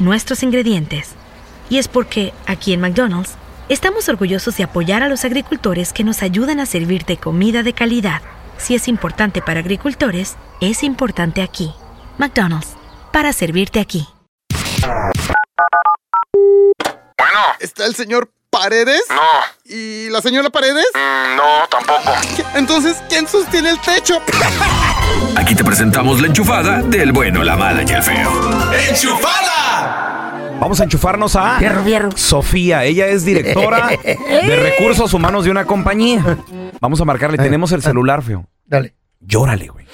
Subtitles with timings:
[0.00, 1.10] nuestros ingredientes.
[1.68, 3.36] Y es porque, aquí en McDonald's,
[3.68, 8.22] estamos orgullosos de apoyar a los agricultores que nos ayudan a servirte comida de calidad.
[8.58, 11.72] Si es importante para agricultores, es importante aquí.
[12.18, 12.74] McDonald's,
[13.12, 14.06] para servirte aquí.
[17.16, 17.40] Bueno.
[17.60, 19.04] ¿Está el señor Paredes?
[19.10, 19.22] No.
[19.64, 20.86] ¿Y la señora Paredes?
[20.94, 22.12] Mm, no, tampoco.
[22.54, 24.20] Entonces, ¿quién sostiene el techo?
[25.36, 28.72] Aquí te presentamos la enchufada del bueno, la mala y el feo.
[28.88, 29.49] ¡Enchufada!
[30.60, 31.58] Vamos a enchufarnos a
[32.16, 32.84] Sofía.
[32.84, 36.38] Ella es directora de recursos humanos de una compañía.
[36.80, 37.38] Vamos a marcarle.
[37.38, 38.46] Tenemos el celular, feo.
[38.66, 38.94] Dale.
[39.20, 39.86] Llórale, güey.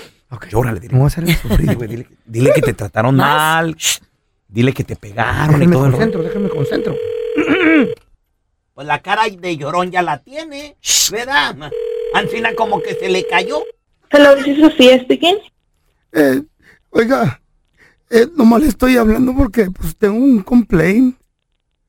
[0.50, 0.80] Llórale.
[0.80, 0.90] Dile.
[0.90, 1.88] ¿Cómo va a ser sufrir, güey?
[1.88, 3.74] Dile, dile que te trataron mal.
[3.76, 4.00] Shh.
[4.48, 5.98] Dile que te pegaron y Déjame todo el rollo.
[5.98, 6.96] concentro, déjame concentro.
[8.74, 10.76] Pues la cara de llorón ya la tiene,
[11.10, 11.56] ¿verdad?
[12.14, 13.62] Ancina como que se le cayó.
[14.10, 15.36] Hello, this is Sofía speaking.
[16.12, 16.42] Eh,
[16.90, 17.40] oiga,
[18.10, 21.16] eh, nomás le estoy hablando porque pues tengo un complaint.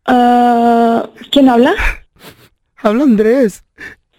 [0.05, 1.73] Ah, ¿Quién habla?
[2.77, 3.63] Habla Andrés.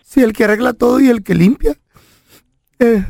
[0.02, 1.76] Sí, el que arregla todo y el que limpia.
[2.78, 3.04] Eh,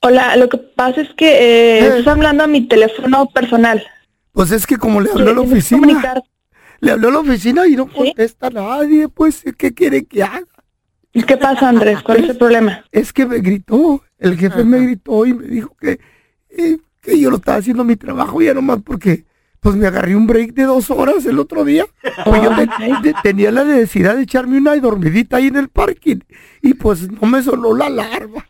[0.00, 3.82] Hola, lo que pasa es que eh, estás hablando a mi teléfono personal.
[4.32, 6.14] pues es que como le habló a la ¿Quieres oficina,
[6.80, 10.46] le habló a la oficina y no contesta a nadie, pues, ¿qué quiere que haga?
[11.12, 12.02] ¿Qué pasa, Andrés?
[12.02, 12.84] ¿Cuál es el problema?
[12.90, 16.00] Es que me gritó, el jefe me gritó y me dijo que,
[16.50, 19.24] eh, que yo lo estaba haciendo mi trabajo ya nomás porque
[19.60, 21.84] pues me agarré un break de dos horas el otro día.
[22.24, 22.66] Pues yo te-
[23.02, 26.18] te- tenía la necesidad de echarme una dormidita ahí en el parking
[26.62, 28.48] y pues no me sonó la alarma.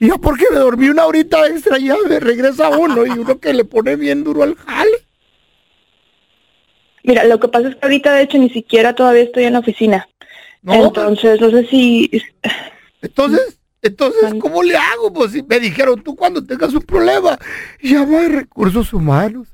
[0.00, 3.52] Y ya porque me dormí una horita extra ya me regresa uno y uno que
[3.52, 4.90] le pone bien duro al jale.
[7.04, 9.58] Mira, lo que pasa es que ahorita, de hecho, ni siquiera todavía estoy en la
[9.60, 10.08] oficina.
[10.66, 12.10] Entonces, no sé si...
[13.00, 15.12] Entonces, entonces, ¿cómo le hago?
[15.12, 17.38] Pues si me dijeron, tú cuando tengas un problema,
[17.82, 19.48] llama a recursos humanos.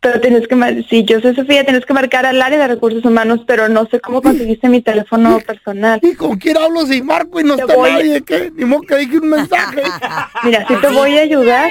[0.00, 0.54] Pero tienes que...
[0.54, 3.86] mar- Sí, yo soy Sofía, tienes que marcar al área de recursos humanos, pero no
[3.86, 5.98] sé cómo conseguiste mi teléfono personal.
[6.02, 8.22] ¿Y con quién hablo si marco y no Te está voy- nadie?
[8.22, 8.52] ¿Qué?
[8.54, 9.82] Ni modo que deje un mensaje.
[10.44, 11.70] Mira, sí te voy a ayudar,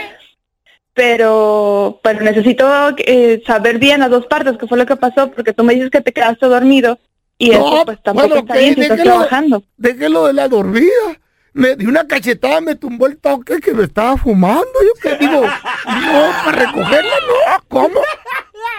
[0.94, 5.54] pero, pero necesito eh, saber bien las dos partes, qué fue lo que pasó, porque
[5.54, 7.00] tú me dices que te quedaste dormido
[7.38, 9.64] y eso pues tampoco bueno, está bien si estás déjelo- trabajando.
[9.78, 11.18] Déjelo de la dormida.
[11.58, 14.62] Me dio una cachetada, me tumbó el toque que me estaba fumando.
[14.64, 18.00] Yo qué digo, no, para recogerla, no, ¿cómo?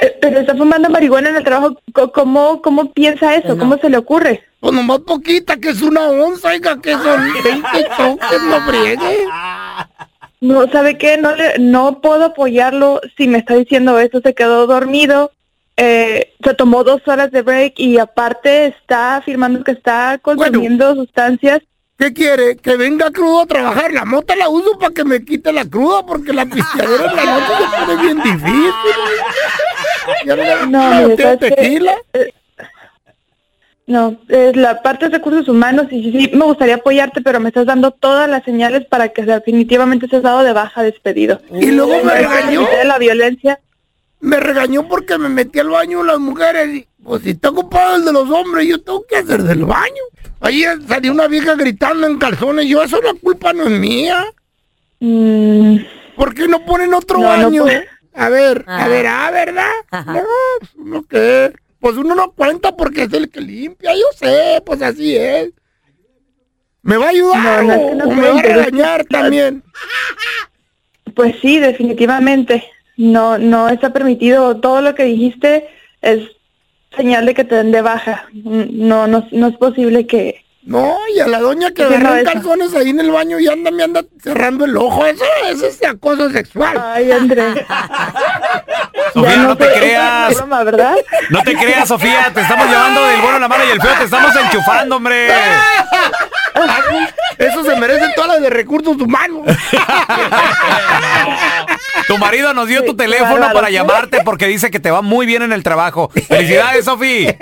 [0.01, 1.77] Eh, Pero está fumando marihuana en el trabajo,
[2.15, 3.59] ¿cómo, cómo piensa eso?
[3.59, 4.45] ¿Cómo se le ocurre?
[4.61, 7.67] Pues nomás poquita, que es una onza, oiga, que son 20
[7.97, 9.27] toques, no friegue.
[10.41, 11.19] No, ¿sabe qué?
[11.19, 15.33] No, le, no puedo apoyarlo si me está diciendo eso, se quedó dormido,
[15.77, 21.61] eh, se tomó dos horas de break y aparte está afirmando que está consumiendo sustancias.
[21.99, 22.57] ¿Qué quiere?
[22.57, 23.93] Que venga crudo a trabajar.
[23.93, 27.25] La mota la uso para que me quite la cruda, porque la pisteadera en la
[27.25, 28.73] noche se pone bien difícil.
[30.25, 31.51] Ya no, No, no mire, tengo ¿sabes qué?
[31.57, 31.95] tequila.
[32.13, 32.33] Eh,
[33.89, 37.49] No, es la parte de recursos humanos y sí, sí, me gustaría apoyarte, pero me
[37.49, 41.41] estás dando todas las señales para que definitivamente seas dado de baja despedido.
[41.53, 42.69] Y luego me regañó.
[42.71, 43.59] que la violencia.
[44.21, 46.69] Me regañó porque me metí al baño las mujeres.
[46.77, 50.03] Y, pues si está ocupado el de los hombres, yo tengo que hacer del baño.
[50.41, 52.67] Ahí salió una vieja gritando en calzones.
[52.67, 54.25] Yo, eso la culpa no es mía.
[56.17, 57.23] ¿Por qué no ponen otro Mm.
[57.23, 57.65] No, baño?
[58.15, 59.71] A ver, a ver, ah, ¿verdad?
[59.91, 60.13] Ajá.
[60.15, 60.23] No,
[60.59, 61.53] pues uno qué.
[61.79, 65.51] Pues uno no cuenta porque es el que limpia, yo sé, pues así es.
[66.83, 69.63] ¿Me va a ayudar No, o, me va a regañar también?
[71.15, 72.65] Pues sí, definitivamente.
[72.97, 74.59] No, no está permitido.
[74.59, 75.69] Todo lo que dijiste
[76.01, 76.29] es
[76.97, 78.27] señal de que te den de baja.
[78.33, 80.45] No, no, no es posible que.
[80.63, 82.25] No, y a la doña que eso.
[82.25, 85.07] calzones ahí en el baño y anda, me anda cerrando el ojo.
[85.07, 86.79] Eso, eso es acoso sexual.
[86.93, 87.55] Ay, André.
[89.15, 90.37] Sofía, no te creas.
[90.37, 90.97] Broma, ¿verdad?
[91.31, 94.05] No te creas, Sofía, te estamos llevando del bueno, la mala y el feo, te
[94.05, 95.29] estamos enchufando, hombre.
[97.39, 99.43] Eso se merecen todas las de recursos humanos.
[102.07, 105.43] Tu marido nos dio tu teléfono para llamarte porque dice que te va muy bien
[105.43, 106.09] en el trabajo.
[106.09, 107.37] Felicidades, Sofía.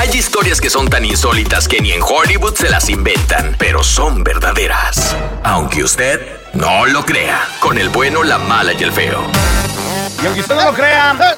[0.00, 4.24] Hay historias que son tan insólitas que ni en Hollywood se las inventan, pero son
[4.24, 5.14] verdaderas.
[5.44, 9.20] Aunque usted no lo crea, con el bueno, la mala y el feo.
[10.22, 11.36] Y aunque usted no lo crea,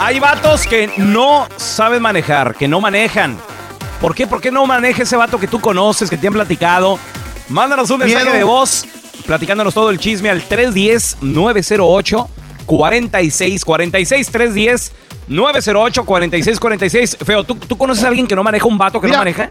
[0.00, 3.36] hay vatos que no saben manejar, que no manejan.
[4.00, 4.26] ¿Por qué?
[4.26, 6.98] ¿Por qué no maneja ese vato que tú conoces, que te han platicado?
[7.50, 8.38] Mándanos un mensaje Miedo.
[8.38, 8.86] de voz
[9.26, 10.40] platicándonos todo el chisme al
[12.66, 14.90] 310-908-4646.
[15.28, 17.24] 310-908-4646.
[17.24, 19.18] Feo, ¿tú, ¿tú conoces a alguien que no maneja un vato que Mira.
[19.18, 19.50] no maneja?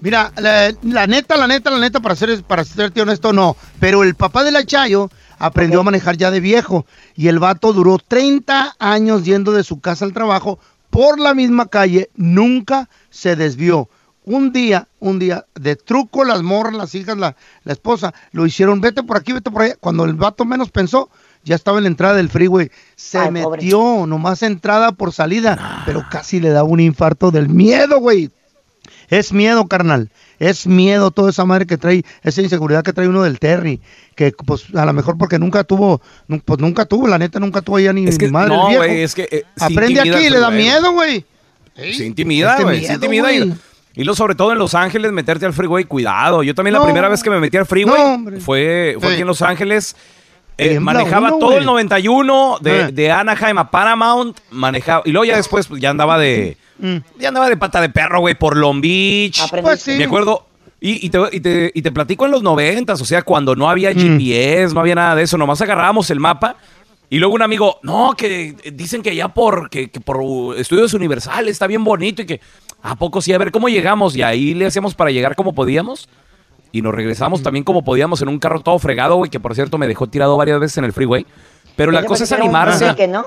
[0.00, 3.56] Mira, la, la neta, la neta, la neta, para ser, para serte honesto, no.
[3.80, 6.86] Pero el papá de la Chayo aprendió a manejar ya de viejo.
[7.16, 10.60] Y el vato duró 30 años yendo de su casa al trabajo
[10.90, 12.10] por la misma calle.
[12.14, 13.88] Nunca se desvió.
[14.24, 18.80] Un día, un día, de truco, las morras, las hijas, la, la esposa, lo hicieron,
[18.80, 19.74] vete por aquí, vete por allá.
[19.80, 21.08] Cuando el vato menos pensó,
[21.44, 22.70] ya estaba en la entrada del freeway.
[22.96, 23.62] Se Ay, pobre.
[23.62, 28.30] metió, nomás entrada por salida, pero casi le daba un infarto del miedo, güey.
[29.10, 30.10] Es miedo, carnal.
[30.38, 33.80] Es miedo toda esa madre que trae, esa inseguridad que trae uno del Terry.
[34.14, 36.00] Que pues a lo mejor porque nunca tuvo,
[36.44, 38.68] pues nunca tuvo, la neta nunca tuvo ya ni, Es que, ni madre el no,
[38.68, 38.84] viejo.
[38.84, 39.28] es que...
[39.30, 40.56] eh, Aprende aquí, le da freeway.
[40.56, 41.24] miedo, güey.
[41.74, 42.84] Se intimida, Este güey.
[42.84, 43.32] Se intimida.
[43.32, 46.42] Y, lo sobre todo en Los Ángeles, meterte al freeway, cuidado.
[46.44, 48.40] Yo también la primera vez que me metí al freeway No, hombre.
[48.40, 49.12] fue, fue Sí.
[49.14, 49.96] aquí en Los Ángeles.
[50.58, 52.92] Eh, manejaba uno, todo el 91 de, Eh.
[52.92, 54.38] de Anaheim a Paramount.
[54.50, 55.02] Manejaba.
[55.04, 56.56] Y luego ya después pues, ya andaba de.
[56.78, 56.96] Mm.
[57.18, 59.40] Ya andaba de pata de perro, güey, por Long Beach.
[59.62, 59.92] Pues sí.
[59.96, 60.46] Me acuerdo.
[60.80, 63.68] Y, y te, y, te, y te platico en los noventas, o sea, cuando no
[63.68, 64.18] había Mm.
[64.18, 66.56] GPS, no había nada de eso, nomás agarrábamos el mapa.
[67.10, 71.52] Y luego un amigo, no, que dicen que ya por, que, que por estudios universales
[71.52, 72.40] está bien bonito y que,
[72.82, 73.32] ¿a poco sí?
[73.32, 74.14] A ver, ¿cómo llegamos?
[74.14, 76.08] Y ahí le hacíamos para llegar como podíamos.
[76.72, 79.78] Y nos regresamos también como podíamos en un carro todo fregado, güey, que por cierto
[79.78, 81.26] me dejó tirado varias veces en el freeway.
[81.76, 82.86] Pero la cosa es animarse.
[82.90, 83.24] cheque, ¿no?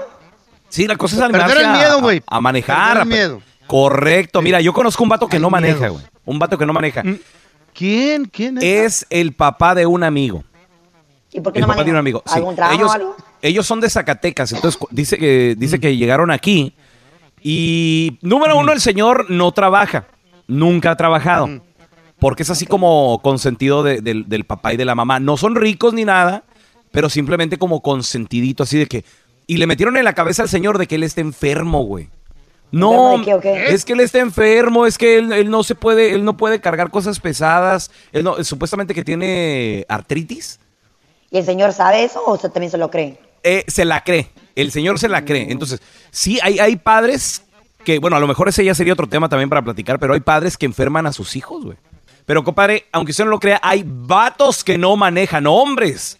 [0.70, 2.24] Sí, la cosa es Perder animarse el a- miedo, a- güey.
[2.28, 2.98] a, manejar.
[3.00, 3.42] Perder el miedo.
[3.68, 4.42] Correcto.
[4.42, 6.04] Mira, yo conozco un vato que Hay no maneja, güey.
[6.26, 7.04] Un vato que no maneja.
[7.74, 8.26] ¿Quién?
[8.26, 8.64] ¿Quién es?
[8.64, 10.44] Es el papá de un amigo.
[11.32, 11.86] ¿Y por qué El no papá maneja?
[11.86, 12.24] de un amigo.
[12.26, 12.34] Sí.
[12.36, 13.16] ¿Algún trabajo ellos, o algo?
[13.42, 14.52] ellos son de Zacatecas.
[14.52, 16.74] Entonces dice que, dice que llegaron aquí.
[17.42, 20.06] Y número uno, el señor no trabaja.
[20.48, 21.50] Nunca ha trabajado.
[22.22, 25.20] Porque es así como consentido de- del, del papá y de la mamá.
[25.20, 26.44] No son ricos ni nada.
[26.94, 29.06] pero simplemente como consentidito, así de que...
[29.48, 32.10] Y le metieron en la cabeza al señor de que él está enfermo, güey.
[32.72, 36.36] No, es que él está enfermo, es que él, él no se puede, él no
[36.38, 40.60] puede cargar cosas pesadas, él no, supuestamente que tiene artritis.
[41.32, 43.18] ¿Y el señor sabe eso o usted también se lo cree?
[43.44, 45.50] Eh, se la cree, el señor se la cree.
[45.52, 47.44] Entonces, sí, hay, hay padres
[47.86, 50.20] que, bueno, a lo mejor ese ya sería otro tema también para platicar, pero hay
[50.22, 51.78] padres que enferman a sus hijos, güey.
[52.32, 56.18] Pero, compadre, aunque usted no lo crea, hay vatos que no manejan, hombres.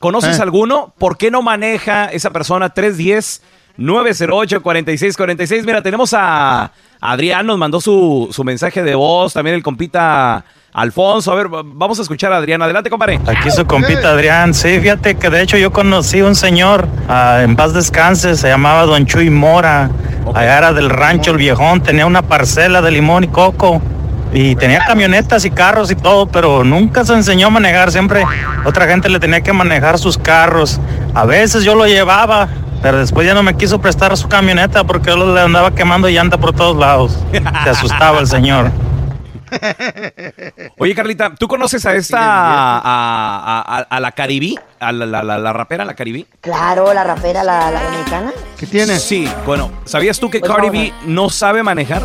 [0.00, 0.42] ¿Conoces Eh.
[0.42, 0.94] alguno?
[0.96, 5.66] ¿Por qué no maneja esa persona 310-908-4646?
[5.66, 11.32] Mira, tenemos a Adrián, nos mandó su, su mensaje de voz, también el compita Alfonso.
[11.32, 12.62] A ver, va- vamos a escuchar a Adrián.
[12.62, 13.20] Adelante, compadre.
[13.26, 14.54] Aquí su compita Adrián.
[14.54, 18.86] Sí, fíjate que de hecho yo conocí un señor, ah, en paz descanse, se llamaba
[18.86, 19.90] Don Chuy Mora.
[20.34, 23.80] Allá era del rancho El Viejón, tenía una parcela de limón y coco.
[24.32, 27.90] Y tenía camionetas y carros y todo, pero nunca se enseñó a manejar.
[27.92, 28.24] Siempre
[28.64, 30.78] otra gente le tenía que manejar sus carros.
[31.14, 32.48] A veces yo lo llevaba,
[32.82, 36.36] pero después ya no me quiso prestar su camioneta porque yo le andaba quemando llanta
[36.38, 37.18] por todos lados.
[37.64, 38.70] Se asustaba el señor.
[40.78, 44.58] Oye, Carlita, ¿tú conoces a esta, a, a- a- a la Caribí?
[44.80, 46.26] ¿A la, la- la- la rapera, la Caribí?
[46.40, 48.32] Claro, la rapera, la, la dominicana.
[48.58, 48.98] ¿Qué tiene?
[48.98, 52.02] Sí, bueno, ¿sabías tú que Pues Cardi B no sabe manejar?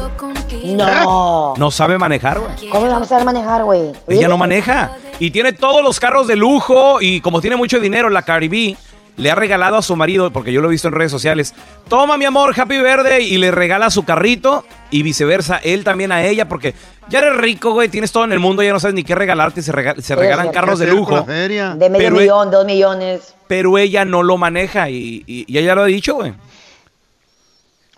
[0.63, 1.53] No.
[1.57, 2.69] No sabe manejar, güey.
[2.69, 3.91] ¿Cómo le vamos a saber manejar, güey?
[4.07, 4.91] Ella no maneja.
[5.19, 8.75] Y tiene todos los carros de lujo y como tiene mucho dinero, la B
[9.17, 11.53] le ha regalado a su marido, porque yo lo he visto en redes sociales,
[11.89, 16.23] toma mi amor, Happy Verde, y le regala su carrito y viceversa, él también a
[16.23, 16.73] ella, porque
[17.09, 19.61] ya eres rico, güey, tienes todo en el mundo, ya no sabes ni qué regalarte,
[19.61, 20.53] se, rega- se regalan cierto.
[20.59, 21.33] carros de ¿Qué hacer con lujo, la?
[21.75, 23.35] De medio Pero- millón, dos millones.
[23.47, 26.33] pero ella no lo maneja y, y- y ella lo ha dicho, güey.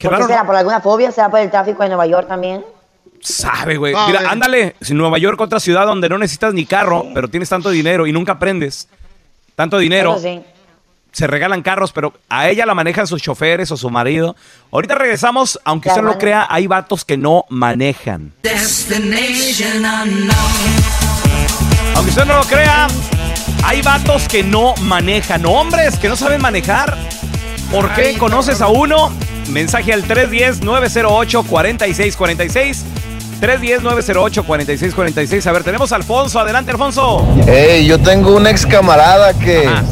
[0.04, 0.42] Qué ¿Por qué raro, será?
[0.42, 0.48] ¿no?
[0.48, 1.12] ¿Por alguna fobia?
[1.14, 2.66] ¿Será por el tráfico de Nueva York también?
[3.22, 3.96] Sabe, güey.
[3.96, 4.76] A Mira, ándale.
[4.82, 8.12] Si Nueva York, otra ciudad donde no necesitas ni carro, pero tienes tanto dinero y
[8.12, 8.90] nunca aprendes.
[9.56, 10.12] Tanto dinero.
[10.12, 10.42] Eso sí.
[11.14, 14.36] Se regalan carros, pero a ella la manejan sus choferes o su marido.
[14.74, 18.34] Ahorita regresamos, aunque usted no lo crea, hay vatos que no manejan.
[21.96, 22.88] Aunque usted no lo crea,
[23.64, 25.46] hay vatos que no manejan.
[25.46, 26.98] Hombres que no saben manejar.
[27.72, 28.18] ¿Por qué?
[28.18, 29.10] ¿Conoces a uno?
[29.50, 32.84] Mensaje al 310-908-4646.
[33.42, 35.48] 310-908-4646.
[35.48, 36.40] A ver, tenemos a Alfonso.
[36.40, 37.28] Adelante, Alfonso.
[37.46, 39.84] Hey, yo tengo un ex camarada que, Ajá.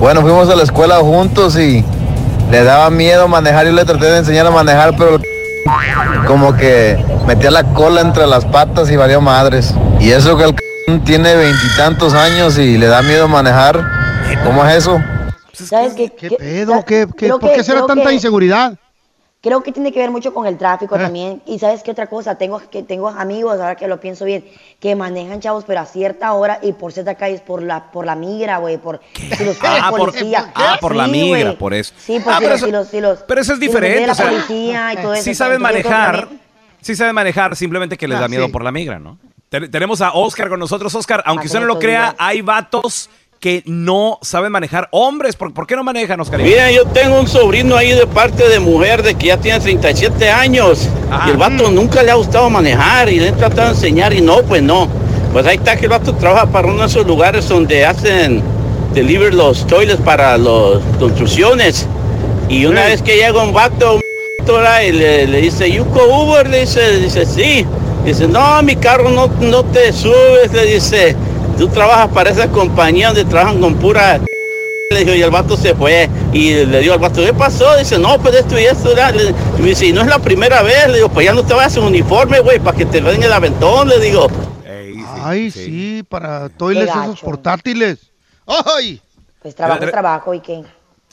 [0.00, 1.84] bueno, fuimos a la escuela juntos y
[2.50, 3.66] le daba miedo manejar.
[3.66, 5.20] Yo le traté de enseñar a manejar, pero
[6.26, 9.74] como que metía la cola entre las patas y valió madres.
[10.00, 10.54] Y eso que el
[11.04, 13.80] tiene veintitantos años y le da miedo manejar.
[14.44, 15.00] ¿Cómo es eso?
[15.52, 16.10] ¿Sabes qué?
[16.10, 16.84] ¿Qué qué- pedo?
[16.84, 18.74] ¿Qué, qué, ¿Por qué será tanta que- inseguridad?
[19.42, 21.42] Creo que tiene que ver mucho con el tráfico también.
[21.46, 24.44] Y sabes qué otra cosa, tengo que tengo amigos, ahora que lo pienso bien,
[24.78, 28.14] que manejan chavos, pero a cierta hora y por ciertas calles por la por la
[28.14, 29.00] migra, güey, por
[29.36, 30.52] si los Ah, por- policía.
[30.54, 31.92] ah, por la migra, por eso.
[31.98, 34.00] Sí, por Ah, si pero los, eso- si los, si los- Pero eso es diferente.
[34.02, 35.24] de la policía y todo eso.
[35.24, 36.28] sí saben manejar.
[36.80, 38.52] Sí saben manejar, simplemente que les Ah, da miedo sí.
[38.52, 39.18] por la migra, ¿no?
[39.48, 40.94] Te- tenemos a Oscar con nosotros.
[40.94, 43.10] Oscar, aunque Ah, usted no lo crea, hay vatos
[43.42, 44.88] que no saben manejar.
[44.92, 46.40] Hombres, ¿por, por qué no manejan, Oscar?
[46.40, 50.30] Mira, yo tengo un sobrino ahí de parte de mujer de que ya tiene 37
[50.30, 51.26] años Ajá.
[51.26, 54.20] y el vato nunca le ha gustado manejar y le he tratado de enseñar y
[54.20, 54.88] no, pues no.
[55.32, 58.40] Pues ahí está que el vato trabaja para uno de esos lugares donde hacen
[58.94, 61.88] deliver los toilets para las construcciones
[62.48, 63.98] y una vez que llega un vato,
[64.86, 66.48] y le, le dice, ¿Yuko Uber?
[66.48, 67.66] Le dice, dice, sí.
[68.04, 71.16] Dice, no, mi carro no, no te subes, le dice,
[71.56, 74.20] tú trabajas para esa compañía donde trabajan con pura
[74.90, 76.10] le dijo, y el vato se fue.
[76.34, 77.76] Y le digo al vato, ¿qué pasó?
[77.78, 78.90] Dice, no, pues esto y esto.
[78.90, 79.14] ¿verdad?".
[79.14, 80.86] Le- Y me dice, y no es la primera vez.
[80.88, 83.32] Le digo, pues ya no te vas en uniforme, güey, para que te den el
[83.32, 83.88] aventón.
[83.88, 84.28] Le digo,
[85.24, 85.64] Ay, sí.
[85.64, 87.98] sí, para toiles esos portátiles.
[88.46, 89.00] ¡Ay!
[89.40, 90.62] Pues trabajo trabajo y qué.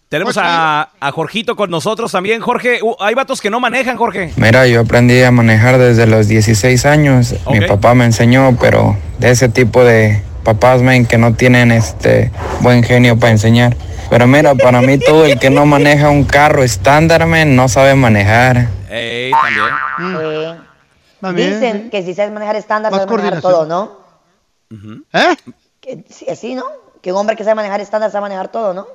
[0.09, 2.41] Tenemos Pues a, a Jorgito con nosotros también.
[2.41, 4.33] Jorge, uh, hay vatos que no manejan, Jorge.
[4.37, 7.35] Mira, yo aprendí a manejar desde los 16 años.
[7.51, 12.31] Mi papá me enseñó, pero de ese tipo de papás, men, que no tienen este
[12.61, 13.75] buen genio para enseñar.
[14.09, 17.95] Pero mira, para mí todo el que no maneja un carro estándar, men, no sabe
[17.95, 18.67] manejar.
[18.89, 20.61] Ey, también.
[21.21, 23.99] También, dicen que si sabes manejar estándar, sabes manejar todo, ¿no?
[25.13, 25.35] ¿Eh?
[25.81, 26.63] Que, sí, así, ¿no?
[27.01, 28.87] Que un hombre que sabe manejar estándar sabe manejar todo, ¿no?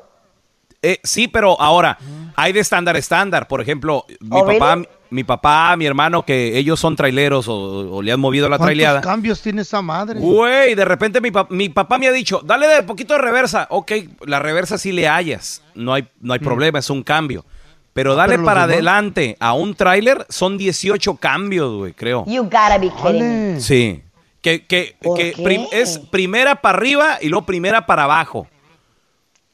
[0.83, 1.97] Eh, sí, pero ahora
[2.37, 3.49] hay de estándar a estándar.
[3.49, 4.89] Por ejemplo, mi Oh, papá, really?
[5.15, 7.55] Mi papá, mi hermano, que ellos son traileros o,
[7.97, 9.01] o le han movido la ¿Cuántos traileada.
[9.01, 10.19] cambios tiene esa madre?
[10.21, 13.67] Güey, de repente mi, pa- mi papá me ha dicho, dale de poquito de reversa.
[13.71, 13.93] Ok,
[14.27, 15.63] la reversa sí le hallas.
[15.75, 17.45] No hay, no hay problema, es un cambio.
[17.93, 22.25] Pero dale pero los para demás- adelante a un tráiler son 18 cambios, güey, creo.
[22.27, 23.61] You gotta be kidding.
[23.61, 24.03] Sí.
[24.43, 28.49] Que, que, ¿Por que prim- es primera para arriba y luego primera para abajo.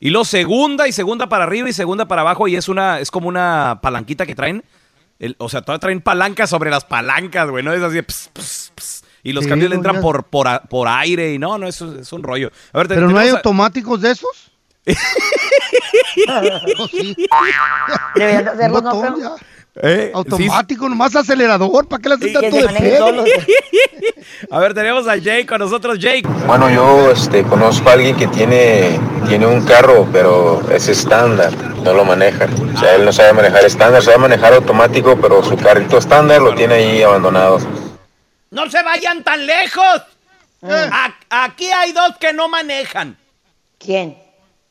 [0.01, 3.11] Y luego segunda y segunda para arriba y segunda para abajo y es una es
[3.11, 4.65] como una palanquita que traen.
[5.21, 8.03] El- o sea, todavía traen palancas sobre las palancas, güey, no es así.
[8.03, 10.01] ps, ps, ps, y los Sí, cambios le entran ya.
[10.03, 12.51] por, por, a- por aire y no, no, eso es un rollo.
[12.73, 14.51] A ver, te- ¿Pero no hay a- automáticos de esos?
[16.91, 17.17] Sí.
[18.21, 19.19] Hacerlo, ¿no?
[19.19, 19.35] ya.
[19.83, 23.31] Eh, Automático, nomás acelerador, ¿para qué le haces tanto de.
[24.51, 26.23] A ver, tenemos a Jake con nosotros, Jake.
[26.47, 28.99] Bueno, yo este, conozco a alguien que tiene,
[29.29, 32.47] tiene un carro, pero es estándar, no lo maneja.
[32.75, 36.55] O sea, él no sabe manejar estándar, sabe manejar automático, pero su carrito estándar lo
[36.55, 37.59] tiene ahí abandonado.
[38.51, 40.03] No se vayan tan lejos.
[40.63, 43.17] A- aquí hay dos que no manejan.
[43.79, 44.19] ¿Quién?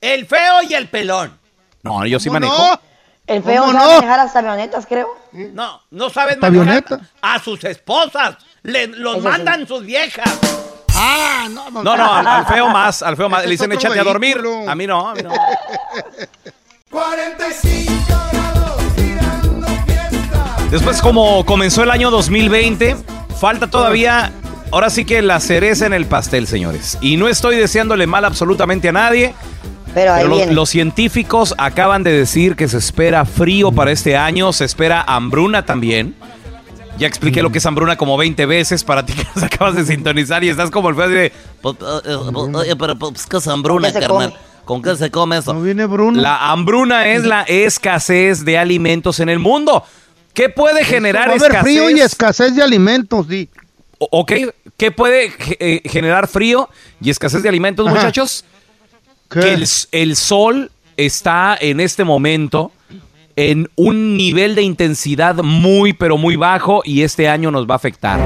[0.02, 1.38] El feo y el pelón.
[1.84, 2.58] No, yo sí ¿Cómo manejo.
[2.58, 2.80] no?
[3.26, 3.96] El feo ¿Cómo sabe no?
[3.96, 5.08] manejar hasta avionetas, creo.
[5.32, 7.00] No, no saben ¿Esta manejar avioneta?
[7.22, 8.36] a sus esposas.
[8.64, 9.28] Le, los Eso sí.
[9.30, 10.30] mandan sus viejas.
[10.94, 11.82] Ah, no, no.
[11.84, 13.44] No, no, al, al feo más, al feo más.
[13.46, 14.42] Le dicen échate a dormir.
[14.68, 15.32] A mí no, a mí no.
[16.90, 17.92] 45
[18.32, 20.58] grados tirando fiesta.
[20.72, 22.96] Después, como comenzó el año 2020,
[23.40, 24.32] falta todavía,
[24.72, 26.98] ahora sí que la cereza en el pastel, señores.
[27.02, 29.36] Y no estoy deseándole mal absolutamente a nadie.
[29.94, 34.18] Pero ahí Pero los, los científicos acaban de decir que se espera frío para este
[34.18, 36.16] año, se espera hambruna también.
[36.98, 39.86] Ya expliqué lo que es hambruna como 20 veces para ti que nos acabas de
[39.86, 41.32] sintonizar y estás como el feo así de...
[41.62, 44.30] Pues, eh, eh, pero pues, ¿qué es hambruna, ¿Con qué se carnal?
[44.32, 44.49] come?
[44.70, 45.52] ¿Con qué se come eso?
[45.52, 46.22] No viene Bruno.
[46.22, 49.84] La hambruna es la escasez de alimentos en el mundo.
[50.36, 51.64] ¿Qué puede generar Va a haber escasez?
[51.64, 53.50] frío y escasez de alimentos, di.
[53.98, 54.32] O- Ok,
[54.78, 56.70] ¿qué puede eh, generar frío
[57.02, 57.96] y escasez de alimentos, Ajá.
[57.96, 58.46] muchachos?
[59.28, 59.40] ¿Qué?
[59.40, 59.66] Que
[60.04, 62.72] el sol está en este momento
[63.36, 67.78] en un nivel de intensidad muy, pero muy bajo y este año nos va a
[67.78, 68.20] afectar.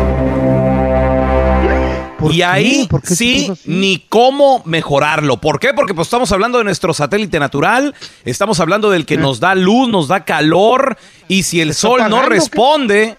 [2.24, 2.46] ¿Por Y qué?
[2.46, 5.42] ahí ¿Por qué se sí, ni cómo mejorarlo.
[5.42, 5.74] ¿Por qué?
[5.74, 9.90] Porque pues, estamos hablando de nuestro satélite natural, estamos hablando del que nos da luz,
[9.90, 13.18] nos da calor, y si el ¿Está sol no responde,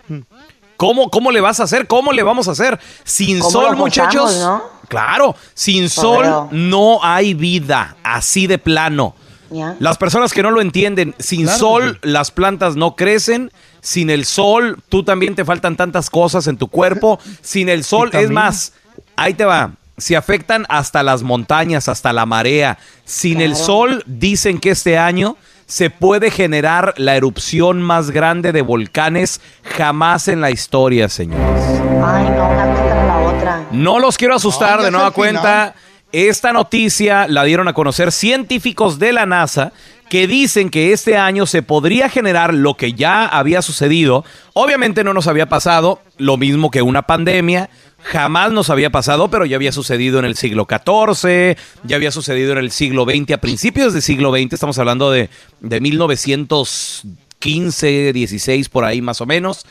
[0.78, 1.86] ¿cómo, ¿cómo le vas a hacer?
[1.86, 2.80] ¿Cómo le vamos a hacer?
[3.04, 4.38] Sin ¿Cómo sol, muchachos.
[4.38, 4.62] no?
[4.88, 9.14] Claro, sin sol no hay vida, así de plano.
[9.50, 9.76] ¿Ya?
[9.78, 14.24] Las personas que no lo entienden, sin Claro sol las plantas no crecen, sin el
[14.24, 18.72] sol tú también te faltan tantas cosas en tu cuerpo, sin el sol es más,
[19.16, 22.78] ahí te va, se afectan hasta las montañas, hasta la marea.
[23.04, 28.62] Sin el sol dicen que este año se puede generar la erupción más grande de
[28.62, 29.40] volcanes
[29.76, 31.62] jamás en la historia, señores.
[32.04, 32.66] Ay, no, una
[33.06, 33.66] la otra.
[33.72, 35.74] No los quiero asustar Ay, de nueva cuenta.
[36.12, 39.72] Esta noticia la dieron a conocer científicos de la NASA
[40.08, 44.24] que dicen que este año se podría generar lo que ya había sucedido.
[44.52, 47.68] Obviamente no nos había pasado lo mismo que una pandemia.
[48.04, 52.52] Jamás nos había pasado, pero ya había sucedido en el siglo XIV, ya había sucedido
[52.52, 58.68] en el siglo XX, a principios del siglo XX, estamos hablando de, de 1915, 16,
[58.68, 59.64] por ahí más o menos.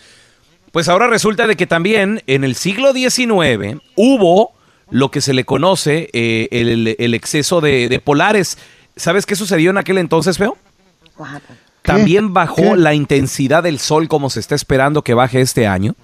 [0.71, 4.53] Pues ahora resulta de que también en el siglo XIX hubo
[4.89, 8.57] lo que se le conoce eh, el, el exceso de, de polares.
[8.95, 10.57] ¿Sabes qué sucedió en aquel entonces, feo?
[11.83, 12.77] También bajó ¿Qué?
[12.77, 15.95] la intensidad del sol como se está esperando que baje este año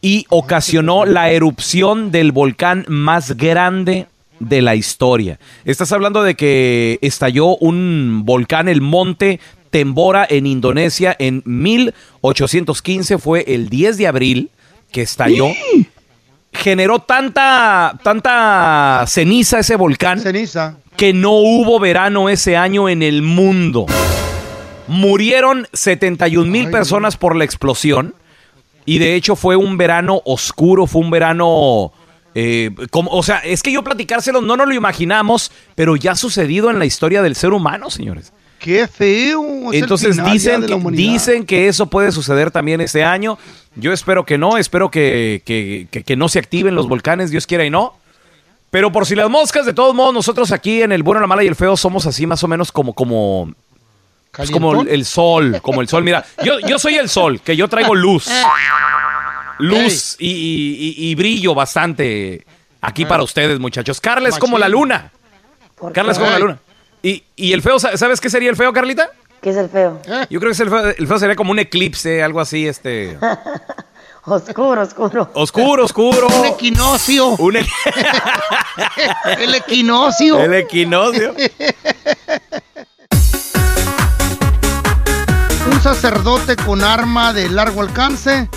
[0.00, 4.06] y ocasionó la erupción del volcán más grande
[4.40, 5.38] de la historia.
[5.64, 13.44] Estás hablando de que estalló un volcán, el monte Tembora en Indonesia en 1815, fue
[13.48, 14.50] el 10 de abril
[14.92, 15.48] que estalló.
[16.52, 20.78] Generó tanta, tanta ceniza ese volcán Ceniza.
[20.96, 23.86] que no hubo verano ese año en el mundo.
[24.88, 28.14] Murieron 71 mil personas por la explosión.
[28.86, 31.92] Y de hecho fue un verano oscuro, fue un verano...
[32.34, 36.16] eh, como, o sea, es que yo platicárselo no nos lo imaginamos, pero ya ha
[36.16, 38.32] sucedido en la historia del ser humano, señores.
[38.58, 39.72] Qué feo.
[39.72, 43.38] Entonces dicen que, dicen que eso puede suceder también este año.
[43.74, 47.46] Yo espero que no, espero que, que- que- que no se activen los volcanes, Dios
[47.46, 47.94] quiera y no.
[48.70, 51.44] Pero por si las moscas, de todos modos, nosotros aquí en el bueno, la mala
[51.44, 53.52] y el feo somos así más o menos como, como,
[54.36, 56.04] pues como el, sol, como el sol.
[56.04, 58.28] Mira, yo, yo soy el sol, que yo traigo luz.
[59.58, 62.44] Luz y, y- y- y brillo bastante
[62.80, 64.00] aquí para ustedes, muchachos.
[64.00, 65.10] Carla es como la luna.
[65.76, 66.58] ¿Por Carla es como la luna.
[67.02, 69.10] Y, y el feo, ¿sabes qué sería el feo, Carlita?
[69.40, 70.00] ¿Qué es el feo?
[70.28, 73.16] Yo creo que el feo, el feo sería como un eclipse, algo así, este...
[74.28, 75.30] Oscuro, oscuro.
[75.34, 76.26] Oscuro, oscuro.
[76.26, 77.28] Un equinoccio.
[77.28, 77.66] Un e-
[79.38, 80.40] El equinoccio.
[80.40, 81.32] el equinoccio.
[85.86, 88.48] sacerdote con arma de largo alcance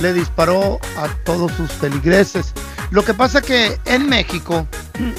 [0.00, 2.52] le disparó a todos sus feligreses.
[2.92, 4.68] Lo que pasa que en México,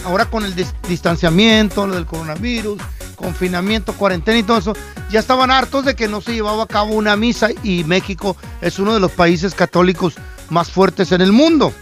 [0.06, 2.82] ahora con el dis- distanciamiento, del coronavirus,
[3.18, 4.74] confinamiento, cuarentena y todo eso,
[5.12, 8.80] ya estaban hartos de que no se llevaba a cabo una misa y México es
[8.80, 10.14] uno de los países católicos
[10.50, 11.74] más fuertes en el mundo.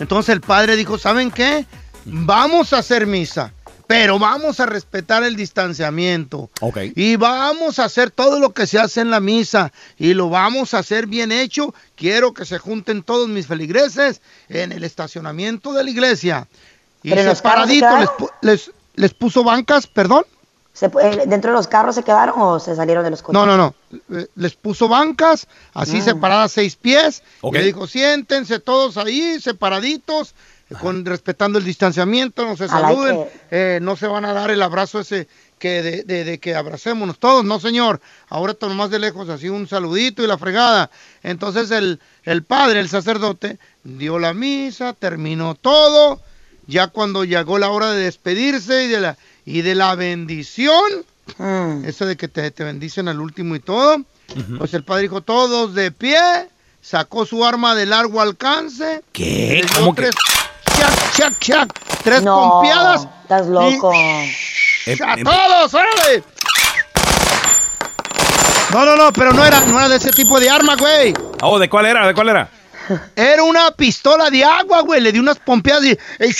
[0.00, 1.64] Entonces el padre dijo, ¿saben qué?
[2.06, 3.52] Vamos a hacer misa,
[3.90, 6.48] pero vamos a respetar el distanciamiento.
[6.60, 6.78] Ok.
[6.94, 10.74] Y vamos a hacer todo lo que se hace en la misa y lo vamos
[10.74, 11.74] a hacer bien hecho.
[11.96, 16.46] Quiero que se junten todos mis feligreses en el estacionamiento de la iglesia.
[17.02, 20.24] Y ¿Pero en los carros se separadito les, les, les puso bancas, perdón.
[20.72, 23.34] ¿Se pu- eh, ¿Dentro de los carros se quedaron o se salieron de los coches?
[23.34, 23.74] No, no, no.
[24.16, 26.04] Eh, Les puso bancas, así Mm.
[26.04, 27.24] separadas seis pies.
[27.40, 27.56] Ok.
[27.56, 30.34] Y le dijo, siéntense todos ahí, separaditos,
[30.80, 34.62] con, respetando el distanciamiento, no se like saluden, eh, no se van a dar el
[34.62, 35.26] abrazo ese
[35.58, 38.00] que de, de- de que abracémonos todos, no señor.
[38.28, 40.90] Ahora todo más de lejos, así un saludito y la fregada.
[41.22, 46.20] Entonces el, el padre, el sacerdote, dio la misa, terminó todo.
[46.66, 50.82] Ya cuando llegó la hora de despedirse y de la, y de la bendición,
[51.38, 51.84] Mm.
[51.84, 53.98] eso de que te, te bendicen al último y todo.
[54.58, 56.18] Pues el padre dijo, todos de pie,
[56.82, 59.02] sacó su arma de largo alcance.
[59.12, 59.60] ¿Qué?
[59.62, 60.02] le dio ¿Cómo que?
[60.02, 60.14] tres,
[62.02, 63.06] tres No, pompeadas.
[63.22, 63.92] estás loco.
[63.92, 66.24] Em- ¡A em- todos, órale!
[68.72, 71.12] No, no, no, pero no era, no era de ese tipo de arma, güey.
[71.42, 72.06] Oh, ¿de cuál era?
[72.06, 72.48] ¿De cuál era?
[73.16, 75.00] Era una pistola de agua, güey.
[75.00, 75.88] Le di unas pompeadas y...
[75.90, 76.36] y empezó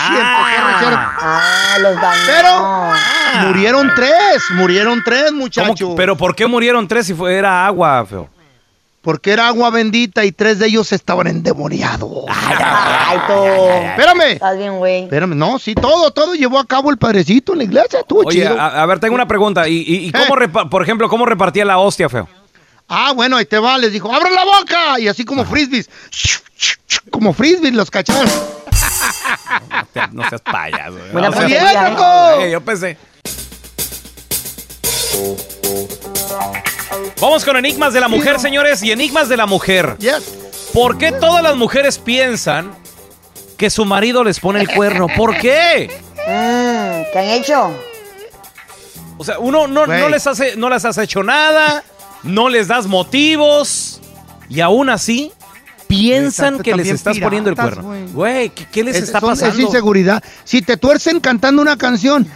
[0.00, 0.92] a rociar.
[1.20, 2.22] Ah, los dañó.
[2.26, 5.90] Pero murieron tres, murieron tres, ¿Cómo muchachos.
[5.96, 8.28] ¿Pero por qué murieron tres si fue, era agua, feo?
[9.08, 12.24] Porque era agua bendita y tres de ellos estaban endemoniados.
[12.28, 13.32] Ay, tú.
[13.88, 14.32] Espérame.
[14.32, 15.04] Estás bien, güey.
[15.04, 18.42] Espérame, no, sí, todo, todo llevó a cabo el padrecito en la iglesia, estuvo Oye,
[18.42, 18.60] chido.
[18.60, 19.66] a, a ver, tengo una pregunta.
[19.66, 20.48] ¿Y, y- y cómo, Eh.
[20.70, 22.28] por ejemplo, cómo repartía la hostia, feo?
[22.86, 25.00] Ah, bueno, ahí te va, les dijo, ¡abran la boca!
[25.00, 25.88] Y así como frisbees,
[27.10, 28.28] como frisbees los cacharon.
[30.12, 30.98] No seas payaso.
[30.98, 31.08] ¿eh?
[31.14, 32.40] Buena No seas- bien, loco!
[32.42, 32.98] Eh, yo pensé.
[37.20, 39.96] Vamos con enigmas de la mujer, señores, y enigmas de la mujer.
[39.98, 40.22] Yes.
[40.72, 42.72] ¿Por qué todas las mujeres piensan
[43.56, 45.06] que su marido les pone el cuerno?
[45.16, 45.90] ¿Por qué?
[46.14, 47.70] Mm, ¿Qué han hecho?
[49.16, 51.82] O sea, uno no, les hace, no les has hecho nada,
[52.22, 54.00] no les das motivos,
[54.48, 55.32] y aún así
[55.88, 57.94] piensan Exacto, que les estás poniendo el cuerno.
[58.12, 58.50] güey.
[58.50, 59.60] ¿qué, qué les Es, está son- es pasando?
[59.62, 60.22] inseguridad.
[60.44, 62.28] Si te tuercen cantando una canción,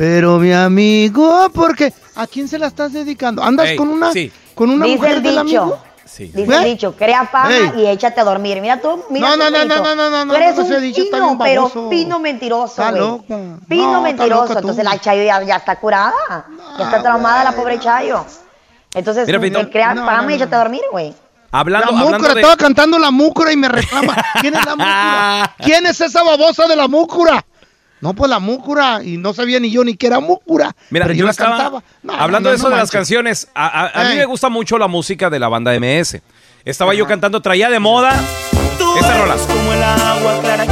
[0.00, 3.42] pero mi amigo, porque ¿a quién se la estás dedicando?
[3.42, 4.32] ¿Andas Ey, con una, sí.
[4.54, 5.64] con una Dice mujer el del amigo?
[5.66, 5.78] dicho.
[6.06, 6.24] Sí.
[6.34, 6.58] Dice ¿Güey?
[6.58, 7.72] el dicho, crea fama Ey.
[7.82, 8.62] y échate a dormir.
[8.62, 10.80] Mira tú, mira No, tú, no, no, no, no, no, no, Tú eres no, un
[10.80, 13.02] dicho pino, bien pero pino mentiroso, Está güey.
[13.02, 13.38] loca.
[13.68, 14.42] Pino No, mentiroso.
[14.46, 14.60] loca.
[14.60, 16.14] Entonces la Chayo ya, ya está curada.
[16.78, 18.24] ya está traumada la pobre Chayo.
[18.94, 19.62] Entonces, Mira, Benito.
[19.62, 21.14] me crea No, fama no, y échate a dormir, güey.
[21.52, 22.40] Hablando, La hablando múcura, de...
[22.40, 24.16] estaba cantando la múcura y me reclama.
[24.40, 25.54] ¿Quién es la múcura?
[25.58, 27.44] ¿Quién es esa babosa de la múcura?
[28.00, 30.74] No, pues la múcura, y no sabía ni yo ni que era múcura.
[30.88, 31.82] Mira, pero yo yo la estaba cantaba.
[32.02, 33.48] No, hablando no, de eso no de las canciones.
[33.54, 36.20] A, a- a mí me gusta mucho la música de la banda MS.
[36.64, 38.12] Estaba yo cantando, traía de moda
[38.98, 39.36] esa rola.
[39.36, 40.66] como el agua clara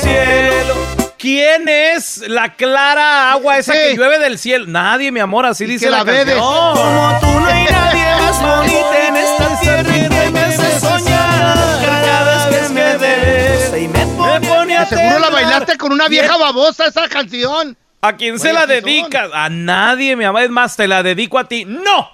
[0.00, 0.74] cielo.
[1.18, 4.66] ¿Quién es la clara agua esa que llueve del cielo?
[4.68, 6.34] Nadie, mi amor, así dice que la, la bebes.
[6.36, 6.74] canción.
[6.76, 10.17] Como tú no hay nadie más bonita en esta tierra
[14.88, 17.76] seguro la bailaste con una vieja babosa esa canción.
[18.00, 19.30] ¿A quién se la dedicas?
[19.34, 20.42] A nadie, mi amor.
[20.42, 21.64] Es más, te la dedico a ti.
[21.64, 22.08] ¡No!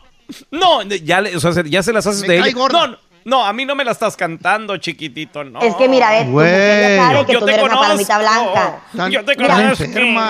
[0.51, 2.53] No, ya, le- o sea, se- ya se las haces Me de ella.
[2.55, 2.87] gorda.
[2.87, 5.61] No, no, a mí no me la estás cantando, chiquitito, no.
[5.61, 6.97] Es que mira, mujer Güey.
[6.97, 7.83] ya sabe que Yo tú te no eres una conozco.
[7.83, 8.79] palomita blanca.
[8.97, 9.85] Tan- Yo te conozco.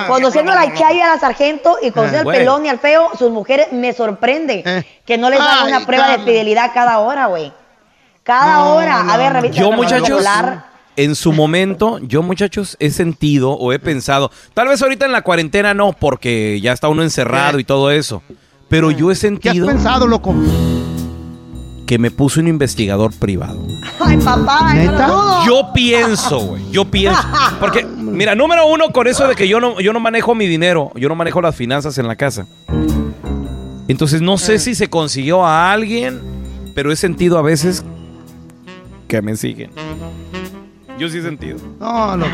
[0.08, 3.10] Conociendo a la Chayo y a la Sargento y conociendo al pelón y al feo,
[3.16, 5.00] sus mujeres me sorprende Eh.
[5.06, 7.52] que no les dan Ay, una prueba de fidelidad cada hora, güey.
[8.24, 9.00] Cada No, hora.
[9.12, 10.64] A ver, revisa Yo, muchachos, celular.
[10.96, 15.22] En su momento, yo, muchachos, he sentido o he pensado, tal vez ahorita en la
[15.22, 17.62] cuarentena no, porque ya está uno encerrado ¿Qué?
[17.62, 18.22] y todo eso.
[18.68, 20.34] Pero yo he ¿Qué has sentido pensado, loco?
[21.86, 23.60] que me puso un investigador privado.
[24.00, 25.42] Ay, papá, yo ¿Neta?
[25.46, 26.62] Yo pienso, güey.
[26.70, 27.20] Yo pienso.
[27.60, 30.92] Porque, mira, número uno, con eso de que yo no, yo no manejo mi dinero,
[30.94, 32.46] yo no manejo las finanzas en la casa.
[33.86, 36.20] Entonces no sé si se consiguió a alguien,
[36.74, 37.84] pero he sentido a veces
[39.06, 39.70] que me siguen.
[40.98, 41.58] Yo sí he sentido.
[41.80, 42.30] No, loco.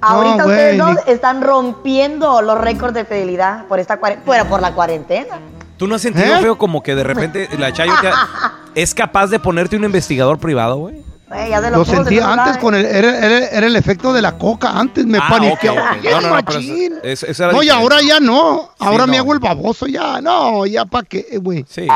[0.00, 4.44] Ahorita No, ustedes güey, dos están rompiendo los récords de fidelidad por esta cuarentena, bueno,
[4.46, 5.38] por la cuarentena.
[5.76, 6.40] ¿Tú no has sentido ¿Eh?
[6.40, 8.10] feo como que de repente la Chayo te-
[8.80, 11.02] es capaz de ponerte un investigador privado, güey?
[11.28, 14.12] Güey, ya se Lo se sentía lo antes con el, era, era- era el efecto
[14.12, 14.70] de la coca.
[14.78, 15.96] Antes me Ah, paniqueaba.
[15.96, 16.60] No, no, no, pero
[17.02, 18.70] eso- eso era No, y ahora ya no.
[18.78, 19.22] Ahora Sí, me no.
[19.24, 20.20] hago el baboso ya.
[20.20, 21.64] No, ya para qué, güey.
[21.68, 21.88] Sí.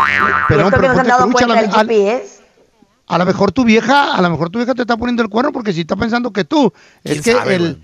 [0.49, 2.40] Pero, esto que no se han dado cuenta del GPS.
[3.15, 5.53] A lo mejor tu vieja, a lo mejor tu vieja te está poniendo el cuerno
[5.53, 6.73] porque si está pensando que tú,
[7.05, 7.83] es ¿Quién que sabe, el,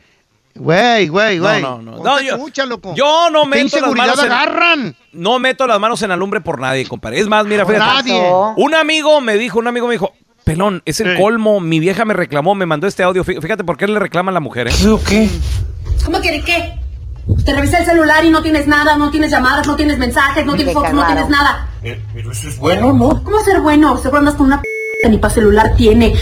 [0.54, 1.08] güey?
[1.08, 1.60] Güey, güey.
[1.62, 2.02] No, no, no.
[2.02, 2.94] No, yo- loco.
[2.94, 4.96] Yo no ¿Qué meto las inseguridad manos en, agarran?
[5.12, 7.20] No meto las manos en la lumbre por nadie, compadre.
[7.20, 8.08] Es más, mira, Por fíjate.
[8.10, 8.30] nadie.
[8.56, 10.12] Un amigo me dijo, un amigo me dijo,
[10.44, 11.60] pelón, es el colmo.
[11.60, 13.22] Mi vieja me reclamó, me mandó este audio.
[13.24, 14.72] Fí- Fíjate por qué le reclama a la mujer, ¿eh?
[15.06, 15.28] ¿Qué?
[16.04, 16.78] ¿Cómo quiere qué?
[17.44, 20.54] Te revisé el celular y no tienes nada, no tienes llamadas, no tienes mensajes, no
[20.54, 21.68] tienes fotos, no tienes nada.
[22.14, 23.22] Pero eso es bueno, ¿no?
[23.24, 23.96] ¿Cómo ser bueno?
[23.98, 24.75] Seguro andas con una p que
[25.08, 26.14] ni para celular tiene.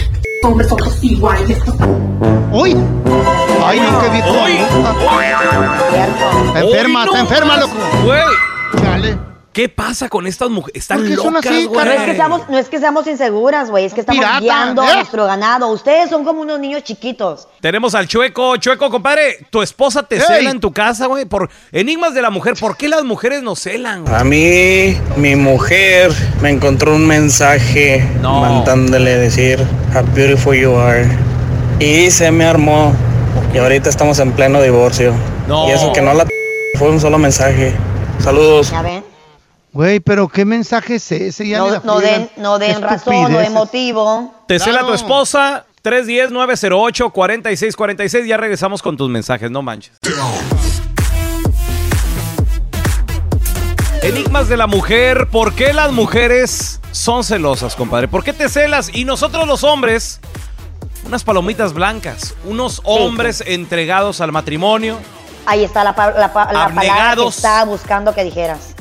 [0.43, 1.57] Hombres otros iguales.
[2.51, 2.75] ¡Uy!
[3.63, 4.35] ¡Ay, no, qué viejo!
[6.47, 7.73] Está enferma, está enferma, loco.
[8.03, 8.21] Güey.
[8.81, 9.34] Chale.
[9.55, 10.81] ¿Qué pasa con estas mujeres?
[10.81, 11.85] Están ¿Por qué son locas, así, güey.
[11.85, 14.81] No es que seamos, no es que seamos inseguras, güey, es que estamos Pirata, guiando
[14.81, 14.95] a ¿eh?
[14.95, 15.67] nuestro ganado.
[15.69, 17.47] Ustedes son como unos niños chiquitos.
[17.61, 18.57] Tenemos al Chueco.
[18.57, 20.21] Chueco, compadre, tu esposa te Ey.
[20.27, 22.55] cela en tu casa, güey, por enigmas de la mujer.
[22.59, 24.03] ¿Por qué las mujeres nos celan?
[24.03, 24.13] güey?
[24.13, 28.41] A mí, mi mujer me encontró un mensaje No.
[28.41, 29.65] mandándole decir
[29.95, 31.07] how beautiful you are.
[31.79, 32.93] Y se me armó.
[33.53, 35.13] Y ahorita estamos en pleno divorcio.
[35.47, 35.69] No.
[35.69, 36.27] Y eso que no la
[36.77, 37.73] fue un solo mensaje.
[38.19, 38.69] Saludos.
[38.71, 39.04] ¿Ya ven?
[39.75, 41.45] Güey, pero ¿qué mensaje es ese?
[41.49, 44.33] Ya No, no den, no den razón, no den motivo.
[44.47, 44.95] Te cela tu Claro.
[44.95, 45.65] esposa.
[45.83, 48.25] 310-908-4646.
[48.25, 49.91] Ya regresamos con tus mensajes, no manches.
[54.01, 55.27] Enigmas de la mujer.
[55.29, 58.07] ¿Por qué las mujeres son celosas, compadre?
[58.07, 58.89] ¿Por qué te celas?
[58.93, 60.21] Y nosotros los hombres,
[61.05, 62.33] unas palomitas blancas.
[62.45, 64.97] Unos hombres entregados al matrimonio.
[65.45, 68.73] Ahí está la, pa- la pa- la palabra que estaba buscando que dijeras.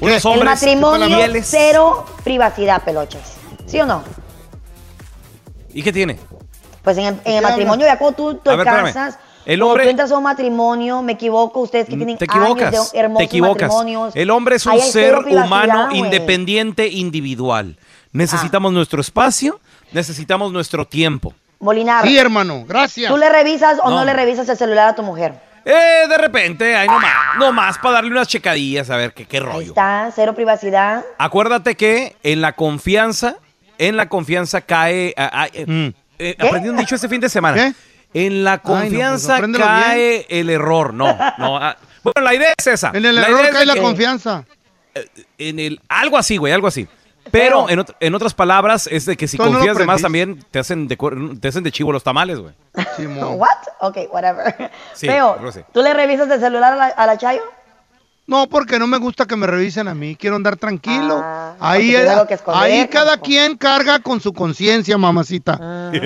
[0.00, 1.46] Unos El hombres matrimonio, fieles.
[1.48, 3.34] cero privacidad, pelochas.
[3.66, 4.02] ¿Sí o no?
[5.72, 6.18] ¿Y qué tiene?
[6.82, 9.66] Pues en el, en el ¿Qué matrimonio, ya cuando tú te ver, casas, El cuando
[9.68, 12.98] hombre- tú entras a un matrimonio, me equivoco, ustedes que tienen Te años equivocas, de
[12.98, 13.68] hermosos te equivocas.
[13.68, 14.16] matrimonios.
[14.16, 17.76] El hombre es un ser humano independiente, individual.
[18.12, 19.60] Necesitamos nuestro espacio,
[19.92, 21.34] necesitamos nuestro tiempo.
[21.60, 23.10] Molinar, Sí, hermano, gracias.
[23.10, 23.96] ¿tú le revisas o no.
[24.00, 24.04] No.
[24.04, 25.40] le revisas el celular a tu mujer?
[25.64, 29.42] Eh, de repente, ahí nomás, nomás para darle unas checadillas a ver qué, qué Ahí
[29.42, 29.68] rollo.
[29.68, 31.04] está, cero privacidad.
[31.18, 33.36] Acuérdate que en la confianza,
[33.78, 35.14] en la confianza cae.
[35.16, 37.56] ah, ah, eh, eh, aprendí un dicho este fin de semana.
[37.56, 38.26] ¿Qué?
[38.26, 40.92] En la pues, confianza cae el error.
[40.94, 41.06] No,
[41.38, 41.56] no.
[41.56, 42.90] ah, bueno, la idea es esa.
[42.94, 44.44] En el La error cae la que- confianza.
[45.38, 46.86] en el algo así, güey, algo así.
[47.38, 50.42] Pero en, ot- en otras palabras es de que si no confías de más también
[50.50, 52.54] te hacen de, cuer- te hacen de chivo los tamales, güey.
[52.96, 53.34] Simón.
[53.38, 53.48] ¿What?
[53.80, 54.70] Ok, whatever.
[54.94, 55.08] Sí,
[55.52, 55.60] sí.
[55.72, 57.42] ¿tú le revisas el celular a la, a la Chayo?
[58.26, 60.16] No, porque no me gusta que me revisen a mí.
[60.16, 61.20] Quiero andar tranquilo.
[61.22, 65.60] Ah, ahí esconder, ahí cada quien carga con su conciencia, mamacita.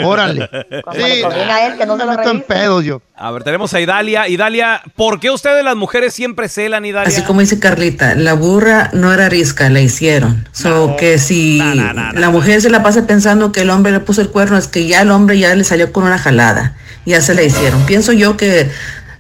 [0.05, 0.49] Órale.
[0.85, 3.03] Como le conviene a él que no se me lo meto en pedos yo.
[3.15, 4.27] A ver, tenemos a Idalia.
[4.27, 7.09] Idalia, ¿por qué ustedes las mujeres siempre celan, Idalia?
[7.09, 10.49] Así como dice Carlita, la burra no era risca, la hicieron.
[10.51, 12.19] So que si No, no, no, no.
[12.21, 14.89] la mujer se la pasa pensando que el hombre le puso el cuerno, es que
[14.89, 16.75] ya el hombre ya le salió con una jalada.
[17.07, 17.87] Ya se la hicieron.
[17.87, 18.69] Pienso yo que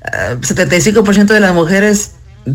[0.04, 2.12] ah, 75% de las mujeres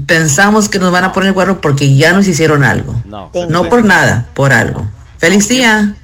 [0.07, 2.93] pensamos que nos van a poner el cuerno porque ya nos hicieron algo.
[3.05, 3.31] No.
[3.49, 4.85] No por nada, por algo.
[5.17, 5.95] Feliz día.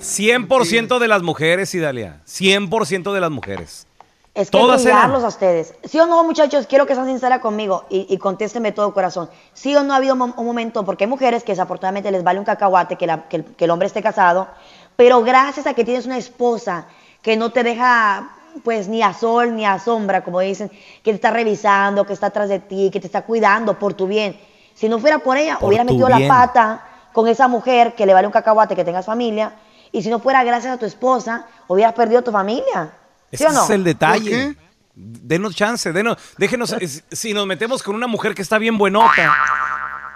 [0.00, 2.20] 100% de las mujeres, Idalia.
[2.28, 3.86] 100% de las mujeres.
[4.34, 5.12] Es que Todas eran.
[5.12, 5.74] a ustedes.
[5.84, 6.66] ¿Sí o no, muchachos?
[6.66, 9.30] Quiero que sean sinceras conmigo y, y contéstenme todo corazón.
[9.52, 10.84] ¿Sí o no ha habido un momento?
[10.84, 13.70] Porque hay mujeres que desafortunadamente les vale un cacahuate que, la- que el, que el
[13.70, 14.48] hombre esté casado,
[14.96, 16.86] pero gracias a que tienes una esposa
[17.22, 18.30] que no te deja
[18.62, 22.26] pues ni a sol ni a sombra, como dicen, que te está revisando, que está
[22.26, 24.38] atrás de ti, que te está cuidando por tu bien.
[24.74, 26.28] Si no fuera por ella, Por hubiera metido bien.
[26.28, 29.54] la pata con esa mujer que le vale un cacahuate que tengas familia.
[29.92, 32.92] Y si no fuera gracias a tu esposa, hubieras perdido tu familia.
[33.32, 33.64] ¿Sí Ese o no?
[33.64, 34.56] es el ¿Por detalle.
[34.96, 36.74] Denos chance, denos, déjenos,
[37.10, 39.34] si nos metemos con una mujer que está bien buenota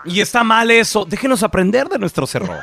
[0.05, 2.62] y está mal eso, déjenos aprender de nuestros errores.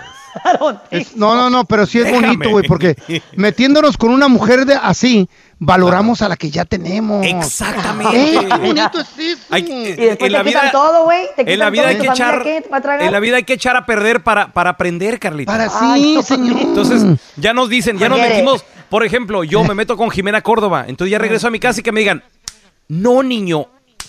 [0.92, 2.28] Es- no, no, no, pero sí es Déjame.
[2.28, 2.96] bonito, güey, porque
[3.36, 7.26] metiéndonos con una mujer de así, valoramos a la que ya tenemos.
[7.26, 8.16] Exactamente.
[8.18, 9.42] Ey, qué bonito es eso.
[9.50, 11.28] Hay- Y después en la te quitan vida, todo, güey.
[11.36, 12.48] Te en la quitan vida todo, hay ¿y que echar,
[13.02, 15.52] en la vida hay que echar a perder para, para aprender, Carlita.
[15.52, 16.60] Para Ay, sí, no, señor.
[16.62, 17.04] Entonces,
[17.38, 21.12] ya nos dicen, ya nos metimos, por ejemplo, yo me meto con Jimena Córdoba, entonces
[21.12, 22.24] ya regreso a mi casa y que me digan,
[22.88, 23.68] no, niño,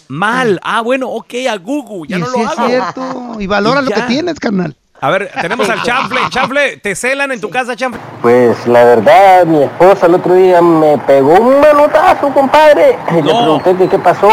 [0.08, 0.60] mal.
[0.62, 2.66] Ah, bueno, ok, a Google, ya y no sí lo es hago.
[2.68, 3.36] cierto.
[3.40, 4.76] Y valora Y lo que tienes, carnal.
[5.00, 6.20] A ver, tenemos al Chanfle.
[6.30, 8.00] Chanfle, ¿te celan en tu casa, Chanfle?
[8.22, 12.98] Pues la verdad, mi esposa el otro día me pegó un manotazo, compadre.
[13.10, 14.28] Y le pregunté que qué pasó.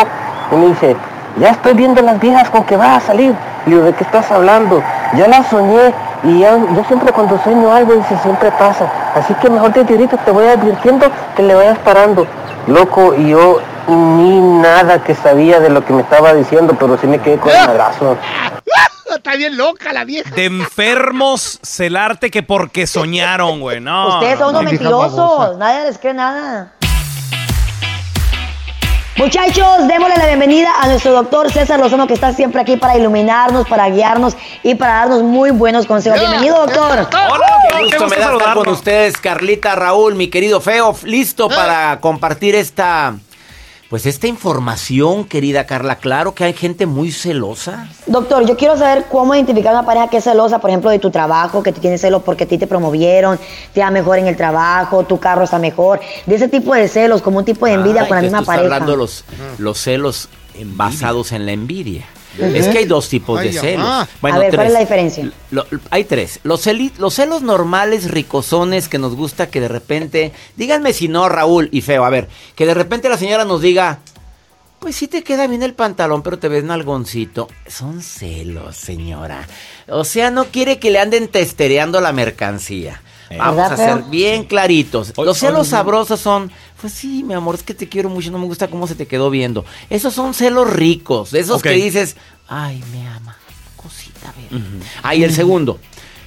[0.52, 0.96] Y me dice,
[1.38, 3.36] ya estoy viendo las viejas con que vas a salir.
[3.66, 4.82] Y digo, ¿de qué estás hablando?
[5.16, 5.94] Ya las soñé.
[6.24, 8.90] Y ya, yo siempre cuando sueño algo, dice, siempre pasa.
[9.16, 12.26] Así que mejor desde ahorita te voy advirtiendo que le vayas parando.
[12.68, 17.08] Loco, y yo ni nada que sabía de lo que me estaba diciendo, pero sí
[17.08, 18.18] me quedé con el madrazo.
[19.16, 20.34] Está bien loca la vieja.
[20.34, 23.80] De enfermos celarte que porque soñaron, güey.
[23.80, 24.20] No.
[24.20, 24.70] Ustedes son no, unos no.
[24.72, 25.58] mentirosos.
[25.58, 26.74] Nadie les cree nada.
[29.16, 33.68] Muchachos, démosle la bienvenida a nuestro doctor César Lozano que está siempre aquí para iluminarnos,
[33.68, 36.20] para guiarnos y para darnos muy buenos consejos.
[36.20, 37.08] Bienvenido, doctor.
[37.10, 42.56] Qué gusto me da estar con ustedes, Carlita, Raúl, mi querido Feo, listo para compartir
[42.56, 43.16] esta,
[43.94, 45.98] pues esta información, querida Carla.
[45.98, 47.90] Claro que hay gente muy celosa.
[48.08, 51.12] Doctor, yo quiero saber cómo identificar una pareja que es celosa, por ejemplo, de tu
[51.12, 53.38] trabajo, que te tiene celos porque a ti te promovieron,
[53.72, 56.00] te va mejor en el trabajo, tu carro está mejor.
[56.26, 58.64] De ese tipo de celos, como un tipo de envidia Ay, con la misma pareja.
[58.64, 59.26] hablando los,
[59.60, 60.28] los celos
[60.76, 62.04] basados en la envidia.
[62.40, 63.88] Es que hay dos tipos Ay, de celos.
[63.88, 64.08] A
[64.40, 65.32] ver, ¿cuál es la diferencia?
[65.52, 66.40] Lo- hay tres.
[66.44, 71.30] Los, celi- los celos normales, ricosones, que nos gusta que de repente, díganme si no,
[71.30, 74.00] Raúl y Feo, a ver, que de repente la señora nos diga,
[74.80, 77.48] pues sí te queda bien el pantalón, pero te ves nalgoncito.
[77.68, 79.48] Son celos, señora.
[79.88, 83.02] O sea, no quiere que le anden testereando la mercancía.
[83.38, 85.14] Vamos ¿Verdad, a ser bien claritos.
[85.18, 88.46] Los celos sabrosos son, pues sí, mi amor, es que te quiero mucho, no me
[88.46, 89.66] gusta cómo se te quedó viendo.
[89.90, 92.16] Esos son celos ricos, de esos que dices,
[92.48, 93.38] ay, me ama,
[93.76, 94.64] cosita, bebé.
[95.02, 95.80] Ah, y el segundo.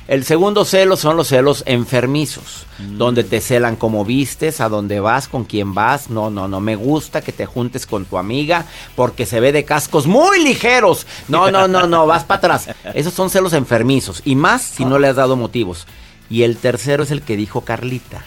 [0.09, 5.27] El segundo celo son los celos enfermizos, donde te celan como vistes, a dónde vas,
[5.27, 6.11] con quién vas.
[6.11, 9.64] No, no, no me gusta que te juntes con tu amiga porque se ve de
[9.64, 11.09] cascos muy ligeros.
[11.27, 12.69] No, no, no, no, vas para atrás.
[12.95, 15.88] Esos son celos enfermizos y más si no le has dado motivos.
[16.29, 18.25] Y el tercero es el que dijo Carlita,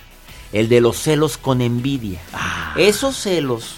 [0.53, 2.19] el de los celos con envidia.
[2.77, 3.75] Esos celos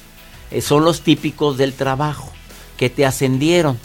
[0.52, 2.32] eh, son los típicos del trabajo,
[2.78, 3.80] que te ascendieron.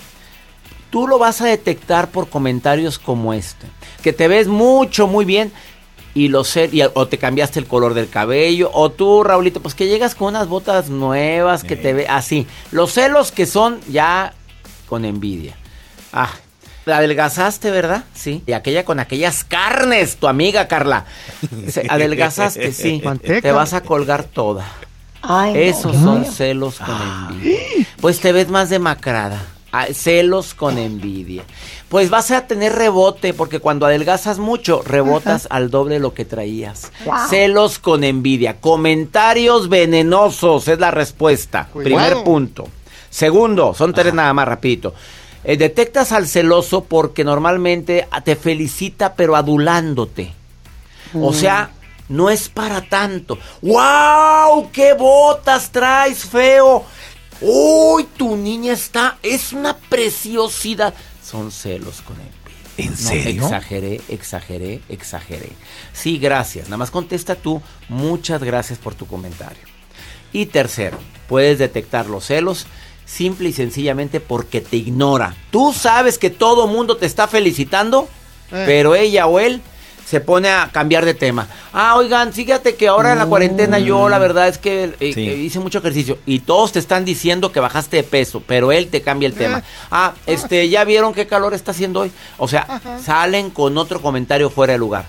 [0.91, 3.67] Tú lo vas a detectar por comentarios como este,
[4.03, 5.53] que te ves mucho, muy bien,
[6.15, 9.75] y lo sé, y- o te cambiaste el color del cabello, o tú, Raulito, pues
[9.75, 12.47] que llegas con unas botas nuevas, que te ve así.
[12.73, 14.33] Los celos que son ya
[14.89, 15.57] con envidia.
[16.13, 16.31] Ah,
[16.87, 18.05] adelgazaste, ¿verdad?
[18.15, 18.43] Sí.
[18.47, 21.05] Y aquella con aquellas carnes, tu amiga Carla.
[21.89, 23.03] Adelgazaste, sí.
[23.43, 24.67] Te vas a colgar toda.
[25.23, 27.87] Ay, Esos son celos con envidia.
[28.01, 29.43] Pues te ves más demacrada.
[29.73, 31.43] Ah, Celos con envidia.
[31.89, 36.93] Pues vas a tener rebote, porque cuando adelgazas mucho, rebotas al doble lo que traías.
[37.05, 37.15] Wow.
[37.29, 38.59] Celos con envidia.
[38.61, 41.69] Comentarios venenosos es la respuesta.
[41.73, 41.85] Cuidado.
[41.85, 42.69] Primer punto.
[43.11, 44.95] Segundo, son tres nada más, rapidito.
[45.49, 50.33] Eh, detectas al celoso porque normalmente te felicita, pero adulándote.
[51.15, 51.35] O Mm.
[51.35, 51.71] sea,
[52.09, 53.39] no es para tanto.
[53.63, 54.71] ¡Wow!
[54.73, 56.85] ¡Qué botas traes, feo!
[57.41, 58.09] ¡Uy!
[58.17, 59.19] Tu niña está.
[59.23, 60.95] Es una preciosidad.
[61.25, 62.27] Son celos con él.
[62.79, 63.43] ¿En No, serio?
[63.45, 65.51] exageré, exageré, exageré.
[65.93, 66.67] Sí, gracias.
[66.67, 67.63] Nada más contesta tú.
[67.89, 69.63] Muchas gracias por tu comentario.
[70.33, 72.67] Y tercero, puedes detectar los celos
[73.07, 75.35] simple y sencillamente porque te ignora.
[75.51, 78.09] Tú sabes que todo mundo te está felicitando,
[78.53, 78.65] Eh.
[78.67, 79.63] pero ella o él
[80.05, 81.49] se pone a cambiar de tema.
[81.73, 85.29] Ah, oigan, fíjate que ahora en la cuarentena yo la verdad es que eh, Sí.
[85.29, 88.87] eh, hice mucho ejercicio y todos te están diciendo que bajaste de peso, pero él
[88.89, 89.65] te cambia el tema.
[89.91, 92.13] Ah, este, ¿ya vieron qué calor está haciendo hoy?
[92.39, 95.07] O sea, salen con otro comentario fuera de lugar.